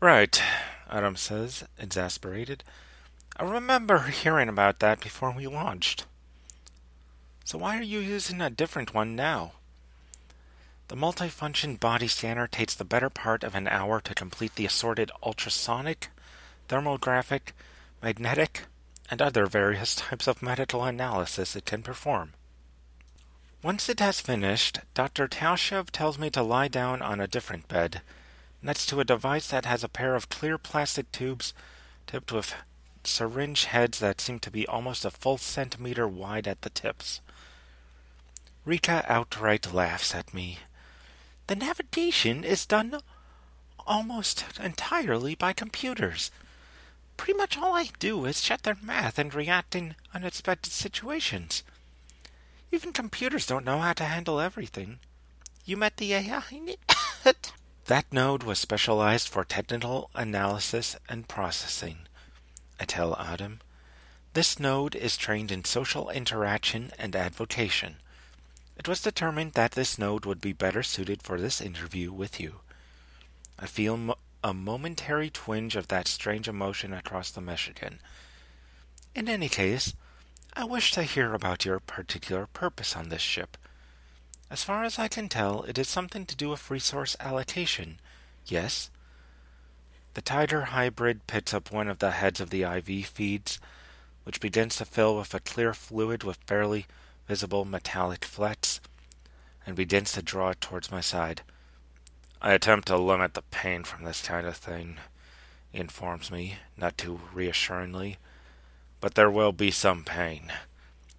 Right, 0.00 0.42
Adam 0.90 1.14
says, 1.14 1.62
exasperated. 1.78 2.64
I 3.36 3.44
remember 3.44 4.08
hearing 4.08 4.48
about 4.48 4.80
that 4.80 4.98
before 4.98 5.30
we 5.30 5.46
launched. 5.46 6.04
So 7.44 7.58
why 7.58 7.78
are 7.78 7.82
you 7.82 8.00
using 8.00 8.40
a 8.40 8.50
different 8.50 8.92
one 8.92 9.14
now? 9.14 9.52
The 10.88 10.96
multifunction 10.96 11.78
body 11.78 12.08
scanner 12.08 12.48
takes 12.48 12.74
the 12.74 12.84
better 12.84 13.08
part 13.08 13.44
of 13.44 13.54
an 13.54 13.68
hour 13.68 14.00
to 14.00 14.12
complete 14.12 14.56
the 14.56 14.66
assorted 14.66 15.12
ultrasonic, 15.22 16.08
thermographic, 16.68 17.52
magnetic, 18.02 18.62
and 19.08 19.22
other 19.22 19.46
various 19.46 19.94
types 19.94 20.26
of 20.26 20.42
medical 20.42 20.82
analysis 20.82 21.54
it 21.54 21.66
can 21.66 21.84
perform. 21.84 22.32
Once 23.64 23.88
it 23.88 23.98
has 23.98 24.20
finished, 24.20 24.80
Dr. 24.92 25.26
Taushev 25.26 25.90
tells 25.90 26.18
me 26.18 26.28
to 26.28 26.42
lie 26.42 26.68
down 26.68 27.00
on 27.00 27.18
a 27.18 27.26
different 27.26 27.66
bed, 27.66 28.02
next 28.60 28.84
to 28.90 29.00
a 29.00 29.06
device 29.06 29.48
that 29.48 29.64
has 29.64 29.82
a 29.82 29.88
pair 29.88 30.14
of 30.14 30.28
clear 30.28 30.58
plastic 30.58 31.10
tubes 31.12 31.54
tipped 32.06 32.30
with 32.30 32.54
syringe 33.04 33.64
heads 33.64 34.00
that 34.00 34.20
seem 34.20 34.38
to 34.40 34.50
be 34.50 34.66
almost 34.66 35.06
a 35.06 35.10
full 35.10 35.38
centimeter 35.38 36.06
wide 36.06 36.46
at 36.46 36.60
the 36.60 36.68
tips. 36.68 37.22
Rika 38.66 39.02
outright 39.08 39.72
laughs 39.72 40.14
at 40.14 40.34
me. 40.34 40.58
The 41.46 41.56
navigation 41.56 42.44
is 42.44 42.66
done 42.66 43.00
almost 43.86 44.44
entirely 44.62 45.34
by 45.34 45.54
computers. 45.54 46.30
Pretty 47.16 47.38
much 47.38 47.56
all 47.56 47.72
I 47.72 47.88
do 47.98 48.26
is 48.26 48.42
check 48.42 48.60
their 48.60 48.76
math 48.82 49.18
and 49.18 49.32
react 49.32 49.74
in 49.74 49.94
unexpected 50.12 50.74
situations. 50.74 51.62
Even 52.74 52.92
computers 52.92 53.46
don't 53.46 53.64
know 53.64 53.78
how 53.78 53.92
to 53.92 54.02
handle 54.02 54.40
everything. 54.40 54.98
You 55.64 55.76
met 55.76 55.96
the 55.96 56.12
AI? 56.12 56.42
that 57.84 58.12
node 58.12 58.42
was 58.42 58.58
specialized 58.58 59.28
for 59.28 59.44
technical 59.44 60.10
analysis 60.12 60.96
and 61.08 61.28
processing. 61.28 61.98
I 62.80 62.84
tell 62.84 63.16
Adam. 63.16 63.60
This 64.32 64.58
node 64.58 64.96
is 64.96 65.16
trained 65.16 65.52
in 65.52 65.62
social 65.62 66.10
interaction 66.10 66.90
and 66.98 67.14
advocation. 67.14 67.98
It 68.76 68.88
was 68.88 69.00
determined 69.00 69.52
that 69.52 69.72
this 69.72 69.96
node 69.96 70.26
would 70.26 70.40
be 70.40 70.52
better 70.52 70.82
suited 70.82 71.22
for 71.22 71.40
this 71.40 71.60
interview 71.60 72.10
with 72.10 72.40
you. 72.40 72.56
I 73.56 73.66
feel 73.66 73.96
mo- 73.96 74.18
a 74.42 74.52
momentary 74.52 75.30
twinge 75.30 75.76
of 75.76 75.86
that 75.88 76.08
strange 76.08 76.48
emotion 76.48 76.92
across 76.92 77.30
the 77.30 77.40
Michigan. 77.40 78.00
In 79.14 79.28
any 79.28 79.48
case, 79.48 79.94
I 80.56 80.62
wish 80.64 80.92
to 80.92 81.02
hear 81.02 81.34
about 81.34 81.64
your 81.64 81.80
particular 81.80 82.46
purpose 82.46 82.94
on 82.94 83.08
this 83.08 83.20
ship. 83.20 83.56
As 84.48 84.62
far 84.62 84.84
as 84.84 85.00
I 85.00 85.08
can 85.08 85.28
tell, 85.28 85.64
it 85.64 85.78
is 85.78 85.88
something 85.88 86.24
to 86.26 86.36
do 86.36 86.48
with 86.48 86.70
resource 86.70 87.16
allocation. 87.18 87.98
Yes? 88.46 88.88
The 90.14 90.22
Tiger 90.22 90.66
hybrid 90.66 91.26
picks 91.26 91.52
up 91.52 91.72
one 91.72 91.88
of 91.88 91.98
the 91.98 92.12
heads 92.12 92.40
of 92.40 92.50
the 92.50 92.62
IV 92.62 93.06
feeds, 93.06 93.58
which 94.22 94.40
begins 94.40 94.76
to 94.76 94.84
fill 94.84 95.16
with 95.16 95.34
a 95.34 95.40
clear 95.40 95.74
fluid 95.74 96.22
with 96.22 96.46
barely 96.46 96.86
visible 97.26 97.64
metallic 97.64 98.24
flecks, 98.24 98.80
and 99.66 99.74
begins 99.74 100.12
to 100.12 100.22
draw 100.22 100.50
it 100.50 100.60
towards 100.60 100.88
my 100.88 101.00
side. 101.00 101.42
I 102.40 102.52
attempt 102.52 102.86
to 102.88 102.96
limit 102.96 103.34
the 103.34 103.42
pain 103.42 103.82
from 103.82 104.04
this 104.04 104.22
kind 104.22 104.46
of 104.46 104.56
thing, 104.56 104.98
informs 105.72 106.30
me, 106.30 106.58
not 106.76 106.96
too 106.96 107.18
reassuringly, 107.32 108.18
but 109.04 109.16
there 109.16 109.30
will 109.30 109.52
be 109.52 109.70
some 109.70 110.02
pain. 110.02 110.50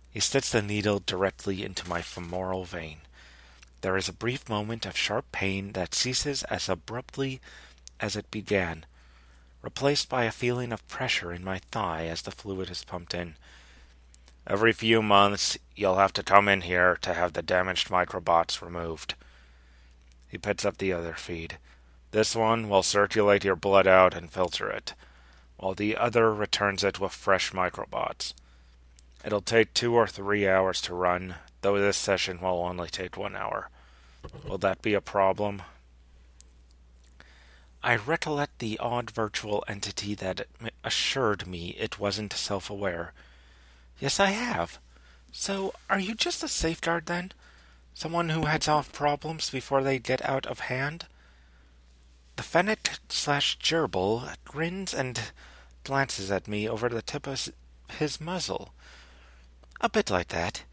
He 0.10 0.20
sticks 0.20 0.50
the 0.50 0.64
needle 0.64 1.04
directly 1.06 1.64
into 1.64 1.88
my 1.88 2.02
femoral 2.02 2.66
vein. 2.66 3.02
There 3.82 3.96
is 3.96 4.10
a 4.10 4.12
brief 4.12 4.50
moment 4.50 4.88
of 4.88 4.98
sharp 4.98 5.32
pain 5.32 5.74
that 5.74 5.94
ceases 5.94 6.42
as 6.46 6.68
abruptly 6.68 7.42
as 8.00 8.16
it 8.16 8.32
began, 8.32 8.88
replaced 9.62 10.10
by 10.10 10.24
a 10.24 10.32
feeling 10.32 10.72
of 10.72 10.88
pressure 10.88 11.32
in 11.32 11.44
my 11.44 11.60
thigh 11.70 12.08
as 12.08 12.24
the 12.24 12.32
fluid 12.32 12.72
is 12.72 12.84
pumped 12.84 13.14
in. 13.14 13.36
Every 14.48 14.74
few 14.74 15.04
months, 15.04 15.56
you'll 15.76 15.98
have 15.98 16.14
to 16.14 16.24
come 16.24 16.48
in 16.48 16.62
here 16.62 16.98
to 17.04 17.14
have 17.14 17.34
the 17.34 17.44
damaged 17.44 17.90
microbots 17.90 18.64
removed. 18.64 19.14
He 20.28 20.40
picks 20.40 20.66
up 20.66 20.80
the 20.80 20.92
other 20.92 21.14
feed. 21.14 21.60
This 22.10 22.36
one 22.36 22.68
will 22.68 22.82
circulate 22.82 23.44
your 23.44 23.56
blood 23.56 23.86
out 23.86 24.16
and 24.16 24.32
filter 24.32 24.72
it, 24.72 24.96
while 25.66 25.74
the 25.74 25.98
other 25.98 26.32
returns 26.32 26.84
it 26.84 27.00
with 27.00 27.12
fresh 27.12 27.52
microbots. 27.52 28.36
It'll 29.26 29.42
take 29.42 29.74
two 29.74 29.96
or 29.96 30.06
three 30.06 30.48
hours 30.48 30.80
to 30.82 30.94
run, 30.94 31.38
though 31.62 31.80
this 31.80 31.98
session 31.98 32.40
will 32.40 32.62
only 32.62 32.88
take 32.88 33.18
one 33.18 33.36
hour. 33.36 33.72
Will 34.48 34.60
that 34.60 34.84
be 34.84 34.94
a 34.94 35.02
problem? 35.02 35.64
I 37.82 37.96
recollect 37.96 38.60
the 38.60 38.78
odd 38.78 39.10
virtual 39.10 39.64
entity 39.68 40.14
that 40.14 40.46
assured 40.84 41.48
me 41.48 41.70
it 41.80 41.98
wasn't 41.98 42.34
self 42.34 42.70
aware 42.70 43.14
Yes, 44.00 44.20
I 44.20 44.28
have. 44.28 44.78
So, 45.32 45.74
are 45.90 46.00
you 46.00 46.14
just 46.14 46.44
a 46.44 46.48
safeguard 46.48 47.08
then? 47.08 47.32
Someone 47.96 48.30
who 48.30 48.46
heads 48.46 48.68
off 48.68 48.94
problems 48.94 49.50
before 49.50 49.82
they 49.82 49.98
get 49.98 50.24
out 50.30 50.46
of 50.46 50.60
hand? 50.60 51.08
The 52.36 52.44
Fennec 52.44 53.00
slash 53.10 53.58
gerbil 53.58 54.36
grins 54.46 54.94
and 54.94 55.20
glances 55.86 56.30
at 56.30 56.48
me 56.48 56.68
over 56.68 56.90
the 56.90 57.02
tip 57.02 57.28
of 57.28 57.50
his 58.00 58.20
muzzle. 58.20 58.74
A 59.80 59.88
bit 59.90 60.10
like 60.10 60.30
that, 60.30 60.64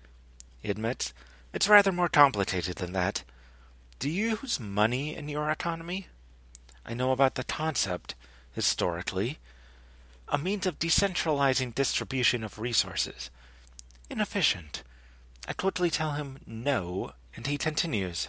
he 0.61 0.71
admits. 0.71 1.12
It's 1.52 1.69
rather 1.69 1.92
more 1.92 2.09
complicated 2.09 2.76
than 2.76 2.92
that. 2.92 3.23
Do 3.99 4.11
you 4.11 4.38
use 4.42 4.59
money 4.59 5.14
in 5.14 5.28
your 5.28 5.50
economy? 5.50 6.09
I 6.85 6.95
know 6.95 7.12
about 7.12 7.37
the 7.37 7.45
concept, 7.45 8.14
historically, 8.52 9.38
a 10.28 10.38
means 10.38 10.66
of 10.66 10.78
decentralizing 10.78 11.75
distribution 11.75 12.42
of 12.42 12.59
resources. 12.59 13.31
Inefficient. 14.11 14.83
I 15.47 15.52
quickly 15.52 15.90
tell 15.90 16.12
him 16.12 16.38
no, 16.47 17.12
and 17.37 17.47
he 17.47 17.59
continues. 17.59 18.28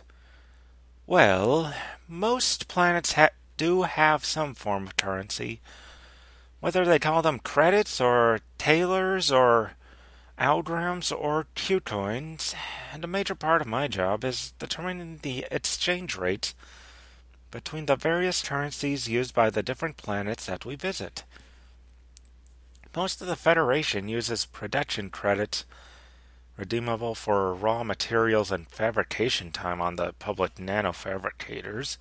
Well, 1.08 1.74
most 2.08 2.68
planets 2.68 3.14
ha- 3.14 3.30
do 3.58 3.84
have 3.84 4.26
some 4.26 4.54
form 4.54 4.88
of 4.88 4.98
currency. 4.98 5.62
Whether 6.64 6.86
they 6.86 6.98
call 6.98 7.22
them 7.22 7.40
credits 7.40 8.00
or 8.00 8.40
tailors 8.58 9.30
or 9.30 9.74
algrams 10.40 11.12
or 11.12 11.48
Qcoins, 11.58 12.56
and 12.94 13.04
a 13.04 13.08
major 13.08 13.36
part 13.36 13.60
of 13.60 13.68
my 13.68 13.90
job 13.90 14.24
is 14.24 14.54
determining 14.60 15.20
the 15.24 15.46
exchange 15.52 16.16
rates 16.16 16.56
between 17.52 17.86
the 17.86 17.98
various 17.98 18.42
currencies 18.42 19.10
used 19.10 19.34
by 19.34 19.50
the 19.50 19.62
different 19.62 19.98
planets 19.98 20.46
that 20.46 20.64
we 20.64 20.76
visit. 20.76 21.26
Most 22.96 23.20
of 23.20 23.28
the 23.28 23.36
Federation 23.36 24.08
uses 24.08 24.46
production 24.46 25.10
credits 25.10 25.66
redeemable 26.56 27.14
for 27.14 27.54
raw 27.54 27.84
materials 27.84 28.54
and 28.54 28.70
fabrication 28.70 29.52
time 29.52 29.82
on 29.82 29.98
the 29.98 30.14
public 30.14 30.56
nanofabricators. 30.56 31.98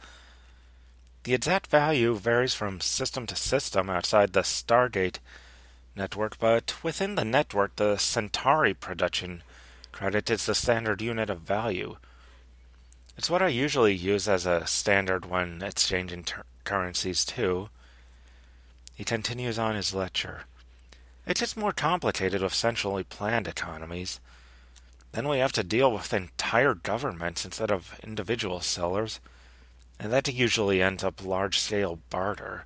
The 1.25 1.35
exact 1.35 1.69
value 1.69 2.15
varies 2.17 2.55
from 2.55 2.81
system 2.81 3.27
to 3.29 3.37
system 3.37 3.89
outside 3.89 4.33
the 4.33 4.41
Stargate 4.41 5.19
network, 5.95 6.39
but 6.39 6.75
within 6.83 7.15
the 7.15 7.25
network, 7.25 7.77
the 7.77 7.97
Centauri 7.97 8.75
production 8.75 9.43
credit 9.93 10.31
is 10.31 10.47
the 10.47 10.55
standard 10.55 11.01
unit 11.01 11.31
of 11.31 11.41
value. 11.41 11.97
It's 13.17 13.31
what 13.31 13.43
I 13.43 13.49
usually 13.49 13.95
use 13.95 14.27
as 14.27 14.47
a 14.47 14.67
standard 14.67 15.27
when 15.27 15.63
exchanging 15.63 16.25
ter- 16.25 16.45
currencies, 16.65 17.25
too. 17.25 17.69
He 18.95 19.05
continues 19.05 19.59
on 19.59 19.77
his 19.77 19.95
lecture. 19.95 20.45
It's 21.27 21.41
just 21.41 21.57
more 21.57 21.73
complicated 21.73 22.43
with 22.43 22.55
centrally 22.55 23.05
planned 23.05 23.47
economies. 23.47 24.19
Then 25.13 25.29
we 25.29 25.39
have 25.39 25.53
to 25.53 25.63
deal 25.63 25.93
with 25.93 26.13
entire 26.13 26.75
governments 26.75 27.45
instead 27.45 27.71
of 27.71 28.01
individual 28.03 28.61
sellers, 28.61 29.21
and 30.03 30.13
that 30.13 30.27
usually 30.27 30.83
ends 30.83 31.05
up 31.05 31.25
large 31.25 31.61
scale 31.61 32.01
barter, 32.11 32.65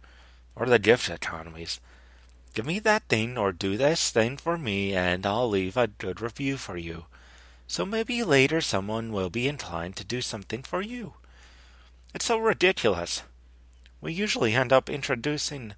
or 0.54 0.64
the 0.64 0.78
gift 0.78 1.10
economies. 1.10 1.80
Give 2.54 2.64
me 2.64 2.78
that 2.78 3.02
thing 3.08 3.36
or 3.36 3.52
do 3.52 3.76
this 3.76 4.10
thing 4.10 4.38
for 4.38 4.56
me, 4.56 4.94
and 4.94 5.26
I'll 5.26 5.50
leave 5.50 5.76
a 5.76 5.86
good 5.86 6.22
review 6.22 6.56
for 6.56 6.78
you. 6.78 7.04
So 7.66 7.84
maybe 7.84 8.22
later 8.22 8.62
someone 8.62 9.12
will 9.12 9.28
be 9.28 9.48
inclined 9.48 9.96
to 9.96 10.04
do 10.04 10.22
something 10.22 10.62
for 10.62 10.80
you. 10.80 11.12
It's 12.14 12.24
so 12.24 12.38
ridiculous. 12.38 13.22
We 14.00 14.14
usually 14.14 14.54
end 14.54 14.72
up 14.72 14.88
introducing 14.88 15.74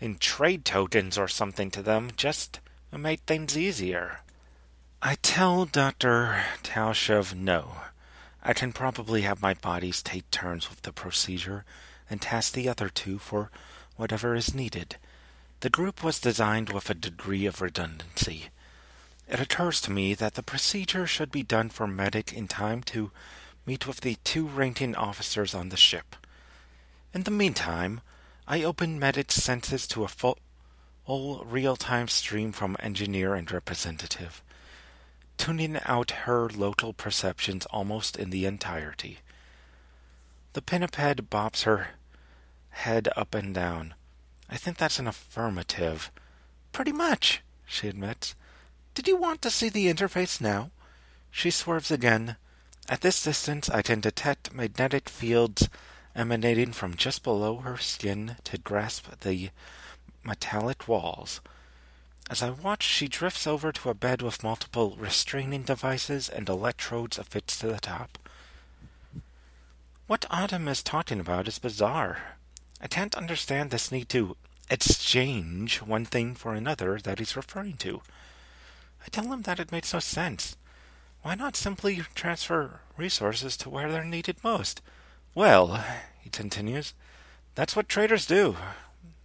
in 0.00 0.18
trade 0.18 0.64
tokens 0.64 1.18
or 1.18 1.26
something 1.26 1.72
to 1.72 1.82
them 1.82 2.12
just 2.16 2.60
to 2.92 2.98
make 2.98 3.22
things 3.22 3.58
easier. 3.58 4.20
I 5.02 5.16
tell 5.22 5.64
Dr. 5.64 6.44
Taushev 6.62 7.34
no. 7.34 7.72
I 8.42 8.52
can 8.54 8.72
probably 8.72 9.22
have 9.22 9.42
my 9.42 9.54
bodies 9.54 10.02
take 10.02 10.30
turns 10.30 10.70
with 10.70 10.82
the 10.82 10.92
procedure 10.92 11.64
and 12.08 12.20
task 12.20 12.54
the 12.54 12.68
other 12.68 12.88
two 12.88 13.18
for 13.18 13.50
whatever 13.96 14.34
is 14.34 14.54
needed. 14.54 14.96
The 15.60 15.70
group 15.70 16.02
was 16.02 16.18
designed 16.18 16.70
with 16.70 16.88
a 16.88 16.94
degree 16.94 17.44
of 17.44 17.60
redundancy. 17.60 18.46
It 19.28 19.40
occurs 19.40 19.80
to 19.82 19.90
me 19.90 20.14
that 20.14 20.34
the 20.34 20.42
procedure 20.42 21.06
should 21.06 21.30
be 21.30 21.42
done 21.42 21.68
for 21.68 21.86
Medic 21.86 22.32
in 22.32 22.48
time 22.48 22.82
to 22.84 23.10
meet 23.66 23.86
with 23.86 24.00
the 24.00 24.16
two 24.24 24.46
ranking 24.46 24.96
officers 24.96 25.54
on 25.54 25.68
the 25.68 25.76
ship. 25.76 26.16
In 27.12 27.24
the 27.24 27.30
meantime, 27.30 28.00
I 28.48 28.62
open 28.62 28.98
Medic's 28.98 29.34
senses 29.34 29.86
to 29.88 30.02
a 30.02 30.08
full, 30.08 30.38
real-time 31.06 32.08
stream 32.08 32.52
from 32.52 32.76
engineer 32.80 33.34
and 33.34 33.50
representative 33.52 34.42
tuning 35.40 35.80
out 35.86 36.10
her 36.28 36.50
local 36.50 36.92
perceptions 36.92 37.64
almost 37.70 38.14
in 38.14 38.28
the 38.28 38.44
entirety. 38.44 39.20
The 40.52 40.60
pinniped 40.60 41.30
bops 41.30 41.62
her 41.62 41.92
head 42.68 43.08
up 43.16 43.34
and 43.34 43.54
down. 43.54 43.94
I 44.50 44.58
think 44.58 44.76
that's 44.76 44.98
an 44.98 45.06
affirmative. 45.06 46.10
Pretty 46.72 46.92
much, 46.92 47.40
she 47.64 47.88
admits. 47.88 48.34
Did 48.92 49.08
you 49.08 49.16
want 49.16 49.40
to 49.40 49.50
see 49.50 49.70
the 49.70 49.86
interface 49.86 50.42
now? 50.42 50.72
She 51.30 51.50
swerves 51.50 51.90
again. 51.90 52.36
At 52.86 53.00
this 53.00 53.22
distance, 53.22 53.70
I 53.70 53.80
can 53.80 54.00
detect 54.00 54.52
magnetic 54.52 55.08
fields 55.08 55.70
emanating 56.14 56.72
from 56.72 56.96
just 56.96 57.22
below 57.22 57.56
her 57.60 57.78
skin 57.78 58.36
to 58.44 58.58
grasp 58.58 59.06
the 59.20 59.48
metallic 60.22 60.86
walls. 60.86 61.40
As 62.30 62.44
I 62.44 62.50
watch, 62.50 62.84
she 62.84 63.08
drifts 63.08 63.44
over 63.44 63.72
to 63.72 63.90
a 63.90 63.94
bed 63.94 64.22
with 64.22 64.44
multiple 64.44 64.94
restraining 64.96 65.64
devices 65.64 66.28
and 66.28 66.48
electrodes 66.48 67.18
affixed 67.18 67.60
to 67.60 67.66
the 67.66 67.80
top. 67.80 68.18
What 70.06 70.26
Adam 70.30 70.68
is 70.68 70.84
talking 70.84 71.18
about 71.18 71.48
is 71.48 71.58
bizarre. 71.58 72.36
I 72.80 72.86
can't 72.86 73.16
understand 73.16 73.70
this 73.70 73.90
need 73.90 74.08
to 74.10 74.36
exchange 74.70 75.82
one 75.82 76.04
thing 76.04 76.36
for 76.36 76.54
another 76.54 77.00
that 77.00 77.18
he's 77.18 77.34
referring 77.34 77.78
to. 77.78 78.00
I 79.04 79.08
tell 79.10 79.32
him 79.32 79.42
that 79.42 79.58
it 79.58 79.72
makes 79.72 79.92
no 79.92 79.98
sense. 79.98 80.56
Why 81.22 81.34
not 81.34 81.56
simply 81.56 82.04
transfer 82.14 82.78
resources 82.96 83.56
to 83.56 83.68
where 83.68 83.90
they're 83.90 84.04
needed 84.04 84.36
most? 84.44 84.82
Well, 85.34 85.84
he 86.20 86.30
continues, 86.30 86.94
that's 87.56 87.74
what 87.74 87.88
traders 87.88 88.24
do. 88.24 88.56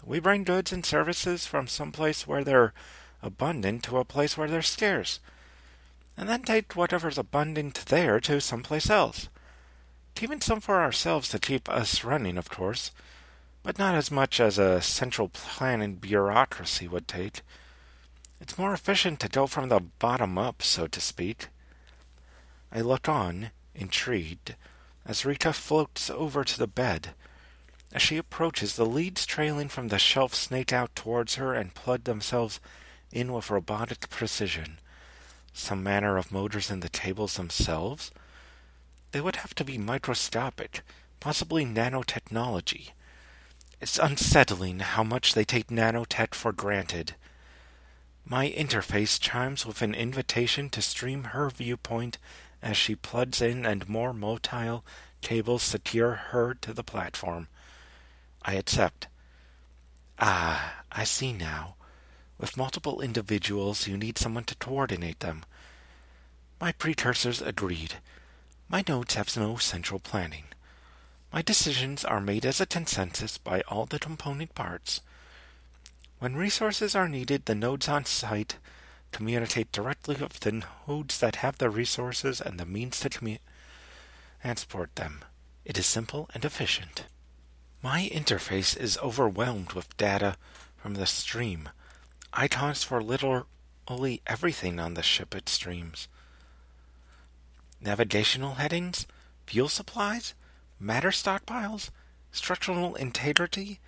We 0.05 0.19
bring 0.19 0.43
goods 0.43 0.71
and 0.71 0.85
services 0.85 1.47
from 1.47 1.67
some 1.67 1.91
place 1.91 2.27
where 2.27 2.43
they're 2.43 2.73
abundant 3.23 3.83
to 3.83 3.97
a 3.97 4.05
place 4.05 4.37
where 4.37 4.47
they're 4.47 4.61
scarce, 4.61 5.19
and 6.15 6.29
then 6.29 6.43
take 6.43 6.75
whatever's 6.75 7.17
abundant 7.17 7.85
there 7.87 8.19
to 8.19 8.39
some 8.39 8.61
place 8.61 8.87
else. 8.87 9.29
Even 10.21 10.41
some 10.41 10.61
for 10.61 10.79
ourselves 10.79 11.29
to 11.29 11.39
keep 11.39 11.67
us 11.67 12.03
running, 12.03 12.37
of 12.37 12.49
course, 12.49 12.91
but 13.63 13.79
not 13.79 13.95
as 13.95 14.11
much 14.11 14.39
as 14.39 14.59
a 14.59 14.79
central 14.79 15.29
planning 15.29 15.95
bureaucracy 15.95 16.87
would 16.87 17.07
take. 17.07 17.41
It's 18.39 18.59
more 18.59 18.73
efficient 18.73 19.19
to 19.21 19.27
go 19.27 19.47
from 19.47 19.69
the 19.69 19.79
bottom 19.79 20.37
up, 20.37 20.61
so 20.61 20.85
to 20.85 21.01
speak. 21.01 21.47
I 22.71 22.81
look 22.81 23.09
on, 23.09 23.49
intrigued, 23.73 24.55
as 25.03 25.25
Rita 25.25 25.51
floats 25.51 26.11
over 26.11 26.43
to 26.43 26.59
the 26.59 26.67
bed 26.67 27.15
as 27.95 28.01
she 28.01 28.17
approaches, 28.17 28.75
the 28.75 28.85
leads 28.85 29.25
trailing 29.25 29.69
from 29.69 29.87
the 29.87 29.97
shelf 29.97 30.35
snake 30.35 30.73
out 30.73 30.93
towards 30.97 31.35
her 31.35 31.53
and 31.53 31.73
plug 31.73 32.03
themselves 32.03 32.59
in 33.09 33.31
with 33.31 33.49
robotic 33.49 34.09
precision. 34.09 34.77
Some 35.53 35.81
manner 35.81 36.17
of 36.17 36.29
motors 36.29 36.69
in 36.69 36.81
the 36.81 36.89
tables 36.89 37.37
themselves? 37.37 38.11
They 39.13 39.21
would 39.21 39.37
have 39.37 39.55
to 39.55 39.63
be 39.63 39.77
microscopic, 39.77 40.81
possibly 41.21 41.65
nanotechnology. 41.65 42.89
It's 43.79 43.97
unsettling 43.97 44.79
how 44.79 45.05
much 45.05 45.33
they 45.33 45.45
take 45.45 45.67
nanotech 45.67 46.35
for 46.35 46.51
granted. 46.51 47.15
My 48.25 48.49
interface 48.49 49.17
chimes 49.17 49.65
with 49.65 49.81
an 49.81 49.95
invitation 49.95 50.69
to 50.71 50.81
stream 50.81 51.23
her 51.25 51.49
viewpoint 51.49 52.17
as 52.61 52.75
she 52.75 52.93
plugs 52.93 53.41
in 53.41 53.65
and 53.65 53.87
more 53.87 54.13
motile 54.13 54.83
cables 55.21 55.63
secure 55.63 56.15
her 56.15 56.53
to 56.55 56.73
the 56.73 56.83
platform. 56.83 57.47
I 58.45 58.53
accept. 58.53 59.07
Ah, 60.19 60.83
I 60.91 61.03
see 61.03 61.33
now. 61.33 61.75
With 62.37 62.57
multiple 62.57 63.01
individuals, 63.01 63.87
you 63.87 63.97
need 63.97 64.17
someone 64.17 64.43
to 64.45 64.55
coordinate 64.55 65.19
them. 65.19 65.43
My 66.61 66.71
precursors 66.71 67.41
agreed. 67.41 67.95
My 68.69 68.83
nodes 68.87 69.15
have 69.15 69.35
no 69.35 69.57
central 69.57 69.99
planning. 69.99 70.45
My 71.33 71.41
decisions 71.41 72.05
are 72.05 72.21
made 72.21 72.45
as 72.45 72.61
a 72.61 72.65
consensus 72.65 73.37
by 73.37 73.61
all 73.67 73.85
the 73.85 73.99
component 73.99 74.53
parts. 74.53 75.01
When 76.19 76.35
resources 76.35 76.95
are 76.95 77.09
needed, 77.09 77.45
the 77.45 77.55
nodes 77.55 77.87
on 77.87 78.05
site 78.05 78.57
communicate 79.11 79.71
directly 79.71 80.15
with 80.15 80.39
the 80.41 80.63
nodes 80.87 81.19
that 81.19 81.37
have 81.37 81.57
the 81.57 81.69
resources 81.69 82.39
and 82.39 82.59
the 82.59 82.65
means 82.65 82.99
to 82.99 83.09
commu- 83.09 83.39
transport 84.41 84.95
them. 84.95 85.23
It 85.63 85.77
is 85.77 85.85
simple 85.85 86.29
and 86.33 86.45
efficient. 86.45 87.05
My 87.85 88.09
interface 88.11 88.75
is 88.75 88.97
overwhelmed 88.97 89.73
with 89.73 89.95
data 89.95 90.37
from 90.75 90.95
the 90.95 91.05
stream. 91.05 91.69
Icons 92.33 92.83
for 92.83 92.99
literally 92.99 94.21
everything 94.25 94.79
on 94.79 94.95
the 94.95 95.03
ship 95.03 95.35
it 95.35 95.47
streams. 95.47 96.07
Navigational 97.79 98.55
headings, 98.55 99.05
fuel 99.45 99.69
supplies, 99.69 100.33
matter 100.79 101.11
stockpiles, 101.11 101.91
structural 102.31 102.95
integrity. 102.95 103.79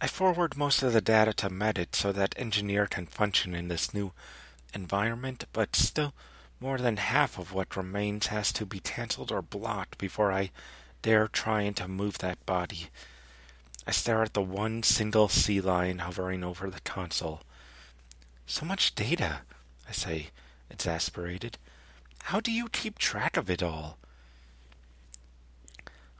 I 0.00 0.06
forward 0.06 0.56
most 0.56 0.80
of 0.84 0.92
the 0.92 1.00
data 1.00 1.32
to 1.32 1.50
Medic 1.50 1.96
so 1.96 2.12
that 2.12 2.36
engineer 2.38 2.86
can 2.86 3.06
function 3.06 3.56
in 3.56 3.66
this 3.66 3.92
new 3.92 4.12
environment, 4.72 5.46
but 5.52 5.74
still 5.74 6.14
more 6.60 6.78
than 6.78 6.96
half 6.96 7.40
of 7.40 7.52
what 7.52 7.76
remains 7.76 8.28
has 8.28 8.52
to 8.52 8.64
be 8.64 8.78
cancelled 8.78 9.32
or 9.32 9.42
blocked 9.42 9.98
before 9.98 10.30
I 10.30 10.52
dare 11.02 11.26
trying 11.26 11.74
to 11.74 11.88
move 11.88 12.18
that 12.18 12.46
body. 12.46 12.86
I 13.86 13.90
stare 13.90 14.22
at 14.22 14.34
the 14.34 14.42
one 14.42 14.82
single 14.82 15.28
sea 15.28 15.60
lion 15.60 15.98
hovering 15.98 16.44
over 16.44 16.70
the 16.70 16.80
console. 16.80 17.42
So 18.46 18.64
much 18.64 18.94
data, 18.94 19.40
I 19.88 19.92
say, 19.92 20.28
exasperated. 20.70 21.58
How 22.24 22.40
do 22.40 22.52
you 22.52 22.68
keep 22.68 22.98
track 22.98 23.36
of 23.36 23.50
it 23.50 23.62
all? 23.62 23.98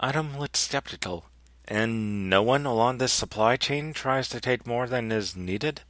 Adam 0.00 0.36
looks 0.38 0.60
skeptical. 0.60 1.26
And 1.68 2.28
no 2.28 2.42
one 2.42 2.66
along 2.66 2.98
this 2.98 3.12
supply 3.12 3.56
chain 3.56 3.92
tries 3.92 4.28
to 4.30 4.40
take 4.40 4.66
more 4.66 4.88
than 4.88 5.12
is 5.12 5.36
needed? 5.36 5.82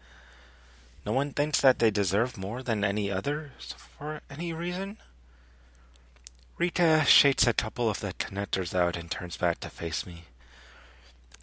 No 1.07 1.13
one 1.13 1.33
thinks 1.33 1.61
that 1.63 1.79
they 1.79 1.91
deserve 1.91 2.37
more 2.37 2.63
than 2.63 2.85
any 2.85 3.11
others 3.11 3.75
for 3.99 4.21
any 4.31 4.53
reason? 4.53 4.99
Rita 6.59 7.05
shakes 7.07 7.47
a 7.47 7.55
couple 7.55 7.89
of 7.89 8.01
the 8.01 8.13
connectors 8.13 8.75
out 8.75 8.97
and 8.97 9.11
turns 9.11 9.37
back 9.37 9.61
to 9.61 9.71
face 9.71 10.07
me. 10.07 10.25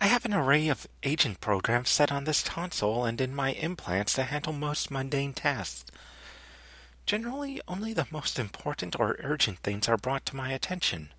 I 0.01 0.07
have 0.07 0.23
an 0.23 0.33
array 0.33 0.69
of 0.69 0.87
agent 1.03 1.41
programs 1.41 1.89
set 1.89 2.11
on 2.11 2.23
this 2.23 2.41
console 2.41 3.03
and 3.03 3.19
in 3.19 3.35
my 3.35 3.51
implants 3.51 4.13
to 4.13 4.23
handle 4.23 4.53
most 4.53 4.89
mundane 4.89 5.33
tasks. 5.33 5.91
Generally, 7.05 7.59
only 7.67 7.93
the 7.93 8.07
most 8.09 8.39
important 8.39 8.97
or 8.97 9.17
urgent 9.19 9.59
things 9.59 9.89
are 9.89 9.97
brought 9.97 10.25
to 10.27 10.35
my 10.37 10.51
attention. 10.51 11.09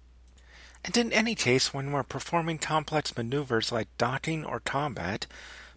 And 0.83 0.97
in 0.97 1.13
any 1.13 1.35
case, 1.35 1.75
when 1.75 1.93
we're 1.93 2.03
performing 2.03 2.57
complex 2.59 3.15
maneuvers 3.17 3.71
like 3.71 3.89
docking 3.99 4.47
or 4.47 4.61
combat, 4.61 5.27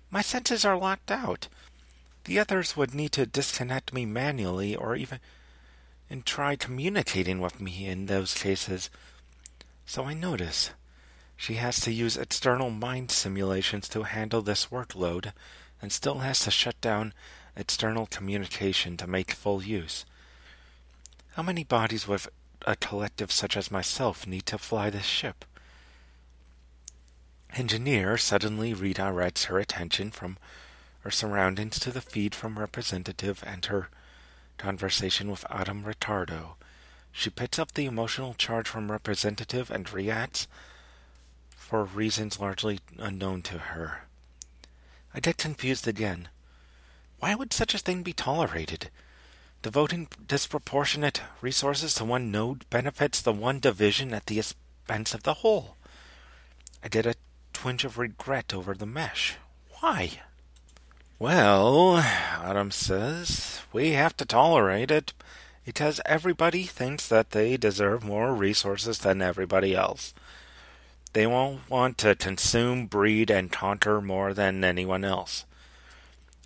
my 0.10 0.22
senses 0.22 0.64
are 0.64 0.78
locked 0.78 1.12
out. 1.12 1.50
The 2.24 2.40
others 2.40 2.78
would 2.78 2.94
need 2.94 3.12
to 3.14 3.26
disconnect 3.26 3.92
me 3.92 4.06
manually 4.06 4.76
or 4.78 4.96
even 4.96 5.20
and 6.10 6.26
try 6.26 6.56
communicating 6.56 7.42
with 7.42 7.60
me 7.60 7.86
in 7.86 8.06
those 8.06 8.34
cases. 8.34 8.90
So 9.86 10.06
I 10.06 10.14
notice 10.14 10.70
she 11.44 11.56
has 11.56 11.82
to 11.82 11.92
use 11.92 12.16
external 12.16 12.70
mind 12.70 13.12
simulations 13.12 13.90
to 13.90 14.04
handle 14.04 14.42
this 14.42 14.68
workload 14.68 15.34
and 15.82 15.92
still 15.92 16.20
has 16.20 16.40
to 16.40 16.50
shut 16.50 16.80
down 16.80 17.14
external 17.58 18.06
communication 18.06 18.96
to 18.96 19.06
make 19.06 19.34
full 19.34 19.62
use. 19.62 20.06
How 21.34 21.44
many 21.44 21.66
bodies 21.66 22.08
would 22.08 22.22
a 22.66 22.78
collective 22.78 23.30
such 23.30 23.58
as 23.58 23.70
myself 23.70 24.26
need 24.26 24.46
to 24.46 24.58
fly 24.58 24.90
this 24.90 25.04
ship? 25.04 25.44
Engineer 27.54 28.18
suddenly 28.18 28.74
redirects 28.74 29.48
her 29.48 29.60
attention 29.60 30.12
from 30.12 30.38
her 31.02 31.12
surroundings 31.12 31.78
to 31.80 31.92
the 31.92 32.00
feed 32.00 32.34
from 32.34 32.58
Representative 32.58 33.44
and 33.46 33.66
her 33.66 33.90
conversation 34.58 35.30
with 35.30 35.44
Adam 35.50 35.84
Ricardo. 35.84 36.56
She 37.12 37.30
picks 37.30 37.60
up 37.60 37.74
the 37.74 37.86
emotional 37.86 38.34
charge 38.34 38.70
from 38.70 38.90
Representative 38.90 39.70
and 39.70 39.92
reacts 39.92 40.48
for 41.74 41.86
reasons 41.86 42.40
largely 42.40 42.78
unknown 43.00 43.42
to 43.42 43.58
her. 43.58 44.04
I 45.12 45.20
get 45.20 45.40
confused 45.40 45.88
again. 45.88 46.28
Why 47.18 47.34
would 47.34 47.52
such 47.52 47.74
a 47.74 47.80
thing 47.80 48.04
be 48.04 48.14
tolerated? 48.14 48.92
Devoting 49.64 50.08
disproportionate 50.28 51.22
resources 51.42 51.96
to 51.96 52.06
one 52.06 52.30
node 52.30 52.70
benefits 52.70 53.20
the 53.20 53.34
one 53.34 53.60
division 53.60 54.14
at 54.14 54.28
the 54.28 54.38
expense 54.38 55.16
of 55.16 55.24
the 55.24 55.34
whole. 55.34 55.76
I 56.84 56.90
get 56.90 57.08
a 57.08 57.16
twinge 57.54 57.86
of 57.86 57.98
regret 57.98 58.54
over 58.54 58.76
the 58.76 58.86
mesh. 58.86 59.38
Why? 59.80 60.20
Well, 61.18 61.98
Adam 61.98 62.70
says, 62.70 63.62
we 63.74 63.94
have 63.94 64.16
to 64.18 64.26
tolerate 64.28 64.92
it 64.92 65.12
because 65.66 66.02
everybody 66.06 66.66
thinks 66.66 67.08
that 67.08 67.32
they 67.32 67.58
deserve 67.58 68.04
more 68.04 68.32
resources 68.32 69.00
than 69.00 69.24
everybody 69.24 69.76
else. 69.76 70.14
They 71.14 71.28
won't 71.28 71.70
want 71.70 72.00
to 72.00 72.16
consume, 72.16 72.88
breed, 72.88 73.30
and 73.30 73.52
conquer 73.52 74.02
more 74.02 74.34
than 74.34 74.64
anyone 74.64 75.06
else. 75.06 75.46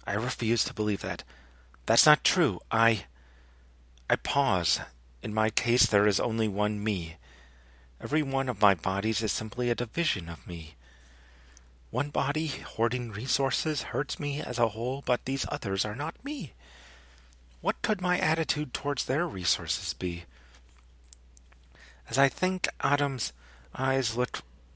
I 0.06 0.14
refuse 0.14 0.64
to 0.66 0.74
believe 0.74 1.02
that. 1.02 1.24
That's 1.86 2.06
not 2.06 2.24
true. 2.24 2.60
I. 2.70 3.06
I 4.10 4.18
pause. 4.18 4.82
In 5.24 5.34
my 5.34 5.50
case, 5.50 5.86
there 5.86 6.06
is 6.06 6.20
only 6.20 6.48
one 6.48 6.84
me. 6.84 7.16
Every 8.02 8.22
one 8.22 8.50
of 8.50 8.62
my 8.62 8.76
bodies 8.76 9.24
is 9.24 9.32
simply 9.32 9.70
a 9.70 9.76
division 9.76 10.30
of 10.30 10.46
me. 10.46 10.76
One 11.90 12.10
body 12.10 12.48
hoarding 12.48 13.12
resources 13.12 13.84
hurts 13.84 14.20
me 14.20 14.42
as 14.42 14.60
a 14.60 14.70
whole, 14.70 15.02
but 15.06 15.24
these 15.26 15.46
others 15.50 15.86
are 15.86 15.96
not 15.96 16.24
me. 16.24 16.54
What 17.62 17.82
could 17.82 18.02
my 18.02 18.20
attitude 18.20 18.74
towards 18.74 19.06
their 19.06 19.26
resources 19.26 19.94
be? 19.94 20.26
As 22.10 22.18
I 22.18 22.28
think, 22.28 22.68
Adam's 22.82 23.34
eyes 23.74 24.16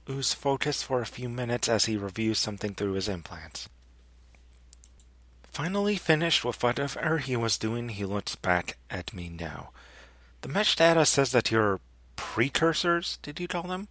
lose 0.07 0.33
focus 0.33 0.83
for 0.83 1.01
a 1.01 1.05
few 1.05 1.29
minutes 1.29 1.69
as 1.69 1.85
he 1.85 1.97
reviews 1.97 2.39
something 2.39 2.73
through 2.73 2.93
his 2.93 3.07
implants. 3.07 3.69
Finally 5.43 5.97
finished 5.97 6.45
with 6.45 6.63
whatever 6.63 7.17
he 7.17 7.35
was 7.35 7.57
doing, 7.57 7.89
he 7.89 8.05
looks 8.05 8.35
back 8.35 8.77
at 8.89 9.13
me 9.13 9.29
now. 9.29 9.69
The 10.41 10.47
mesh 10.47 10.75
data 10.75 11.05
says 11.05 11.31
that 11.33 11.51
your 11.51 11.79
precursors, 12.15 13.19
did 13.21 13.39
you 13.39 13.47
call 13.47 13.63
them, 13.63 13.87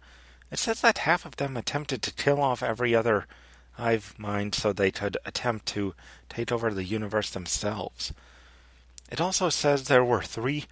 it 0.51 0.59
says 0.59 0.81
that 0.81 0.99
half 0.99 1.25
of 1.25 1.37
them 1.37 1.55
attempted 1.55 2.01
to 2.01 2.13
kill 2.13 2.41
off 2.41 2.63
every 2.63 2.93
other 2.93 3.25
hive 3.73 4.15
mind 4.17 4.53
so 4.53 4.73
they 4.73 4.91
could 4.91 5.17
attempt 5.25 5.65
to 5.67 5.93
take 6.29 6.51
over 6.51 6.73
the 6.73 6.83
universe 6.83 7.29
themselves. 7.29 8.11
It 9.09 9.21
also 9.21 9.49
says 9.49 9.83
there 9.83 10.03
were 10.03 10.21
three 10.21 10.65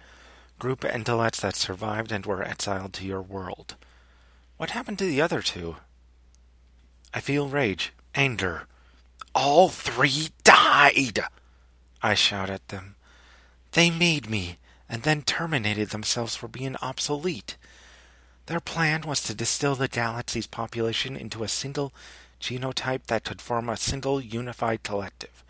group 0.58 0.84
intellects 0.84 1.40
that 1.40 1.56
survived 1.56 2.12
and 2.12 2.26
were 2.26 2.42
exiled 2.42 2.92
to 2.94 3.06
your 3.06 3.22
world. 3.22 3.76
What 4.60 4.72
happened 4.72 4.98
to 4.98 5.06
the 5.06 5.22
other 5.22 5.40
two? 5.40 5.76
I 7.14 7.20
feel 7.20 7.48
rage, 7.48 7.94
anger. 8.14 8.66
All 9.34 9.70
three 9.70 10.28
died! 10.44 11.20
I 12.02 12.12
shout 12.12 12.50
at 12.50 12.68
them. 12.68 12.96
They 13.72 13.88
made 13.88 14.28
me, 14.28 14.58
and 14.86 15.02
then 15.02 15.22
terminated 15.22 15.88
themselves 15.88 16.36
for 16.36 16.46
being 16.46 16.76
obsolete. 16.82 17.56
Their 18.48 18.60
plan 18.60 19.00
was 19.06 19.22
to 19.22 19.34
distill 19.34 19.76
the 19.76 19.88
galaxy's 19.88 20.46
population 20.46 21.16
into 21.16 21.42
a 21.42 21.48
single 21.48 21.94
genotype 22.38 23.06
that 23.06 23.24
could 23.24 23.40
form 23.40 23.70
a 23.70 23.78
single 23.78 24.20
unified 24.20 24.82
collective. 24.82 25.42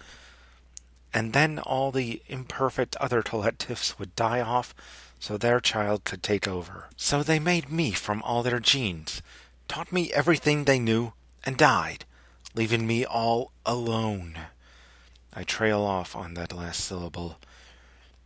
And 1.13 1.33
then 1.33 1.59
all 1.59 1.91
the 1.91 2.23
imperfect 2.29 2.95
other 2.99 3.23
collectives 3.25 3.99
would 3.99 4.15
die 4.15 4.41
off 4.41 4.73
so 5.21 5.37
their 5.37 5.61
child 5.61 6.03
could 6.03 6.25
take 6.25 6.49
over. 6.49 6.89
So 6.97 7.23
they 7.23 7.39
made 7.39 7.71
me 7.71 7.93
from 7.93 8.21
all 8.23 8.43
their 8.43 8.59
genes, 8.59 9.23
taught 9.69 9.93
me 9.93 10.13
everything 10.13 10.65
they 10.65 10.81
knew, 10.81 11.13
and 11.45 11.57
died, 11.57 12.05
leaving 12.57 12.89
me 12.89 13.05
all 13.05 13.53
alone. 13.65 14.37
I 15.33 15.45
trail 15.45 15.83
off 15.83 16.17
on 16.17 16.35
that 16.35 16.53
last 16.53 16.85
syllable 16.85 17.39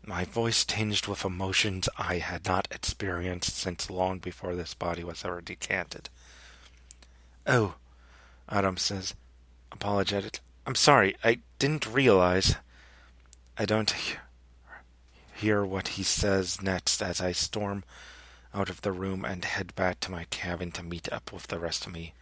my 0.06 0.24
voice 0.24 0.64
tinged 0.64 1.06
with 1.06 1.24
emotions 1.24 1.88
I 1.96 2.18
had 2.18 2.46
not 2.46 2.68
experienced 2.70 3.56
since 3.56 3.88
long 3.88 4.18
before 4.18 4.54
this 4.54 4.74
body 4.74 5.02
was 5.02 5.24
ever 5.24 5.40
decanted. 5.40 6.10
Oh, 7.46 7.76
Adam 8.48 8.76
says, 8.76 9.14
apologetic. 9.72 10.40
I'm 10.66 10.74
sorry, 10.74 11.16
I 11.24 11.40
didn't 11.58 11.86
realize. 11.86 12.56
I 13.56 13.64
don't 13.64 13.94
hear 15.44 15.62
what 15.62 15.88
he 15.88 16.02
says 16.02 16.62
next 16.62 17.02
as 17.02 17.20
I 17.20 17.32
storm 17.32 17.84
out 18.54 18.70
of 18.70 18.80
the 18.80 18.92
room 18.92 19.26
and 19.26 19.44
head 19.44 19.74
back 19.74 20.00
to 20.00 20.10
my 20.10 20.24
cabin 20.30 20.72
to 20.72 20.82
meet 20.82 21.12
up 21.12 21.34
with 21.34 21.48
the 21.48 21.58
rest 21.58 21.84
of 21.84 21.92
me. 21.92 22.14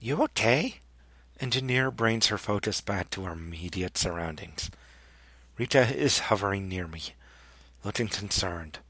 You 0.00 0.20
okay? 0.24 0.80
Engineer 1.38 1.92
brings 1.92 2.26
her 2.26 2.36
focus 2.36 2.80
back 2.80 3.10
to 3.10 3.22
her 3.22 3.32
immediate 3.34 3.96
surroundings. 3.96 4.72
Rita 5.56 5.96
is 5.96 6.18
hovering 6.18 6.68
near 6.68 6.88
me, 6.88 7.14
looking 7.84 8.08
concerned. 8.08 8.80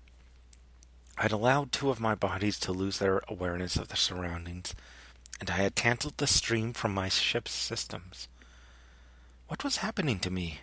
I'd 1.19 1.33
allowed 1.33 1.73
two 1.73 1.91
of 1.91 2.01
my 2.01 2.15
bodies 2.15 2.59
to 2.61 2.73
lose 2.73 3.01
their 3.01 3.21
awareness 3.29 3.77
of 3.77 3.89
the 3.89 3.99
surroundings, 3.99 4.75
and 5.41 5.51
I 5.51 5.57
had 5.57 5.75
cancelled 5.75 6.17
the 6.17 6.27
stream 6.27 6.73
from 6.73 6.95
my 6.95 7.11
ship's 7.11 7.53
systems. 7.53 8.29
What 9.49 9.63
was 9.63 9.79
happening 9.79 10.19
to 10.21 10.31
me? 10.31 10.61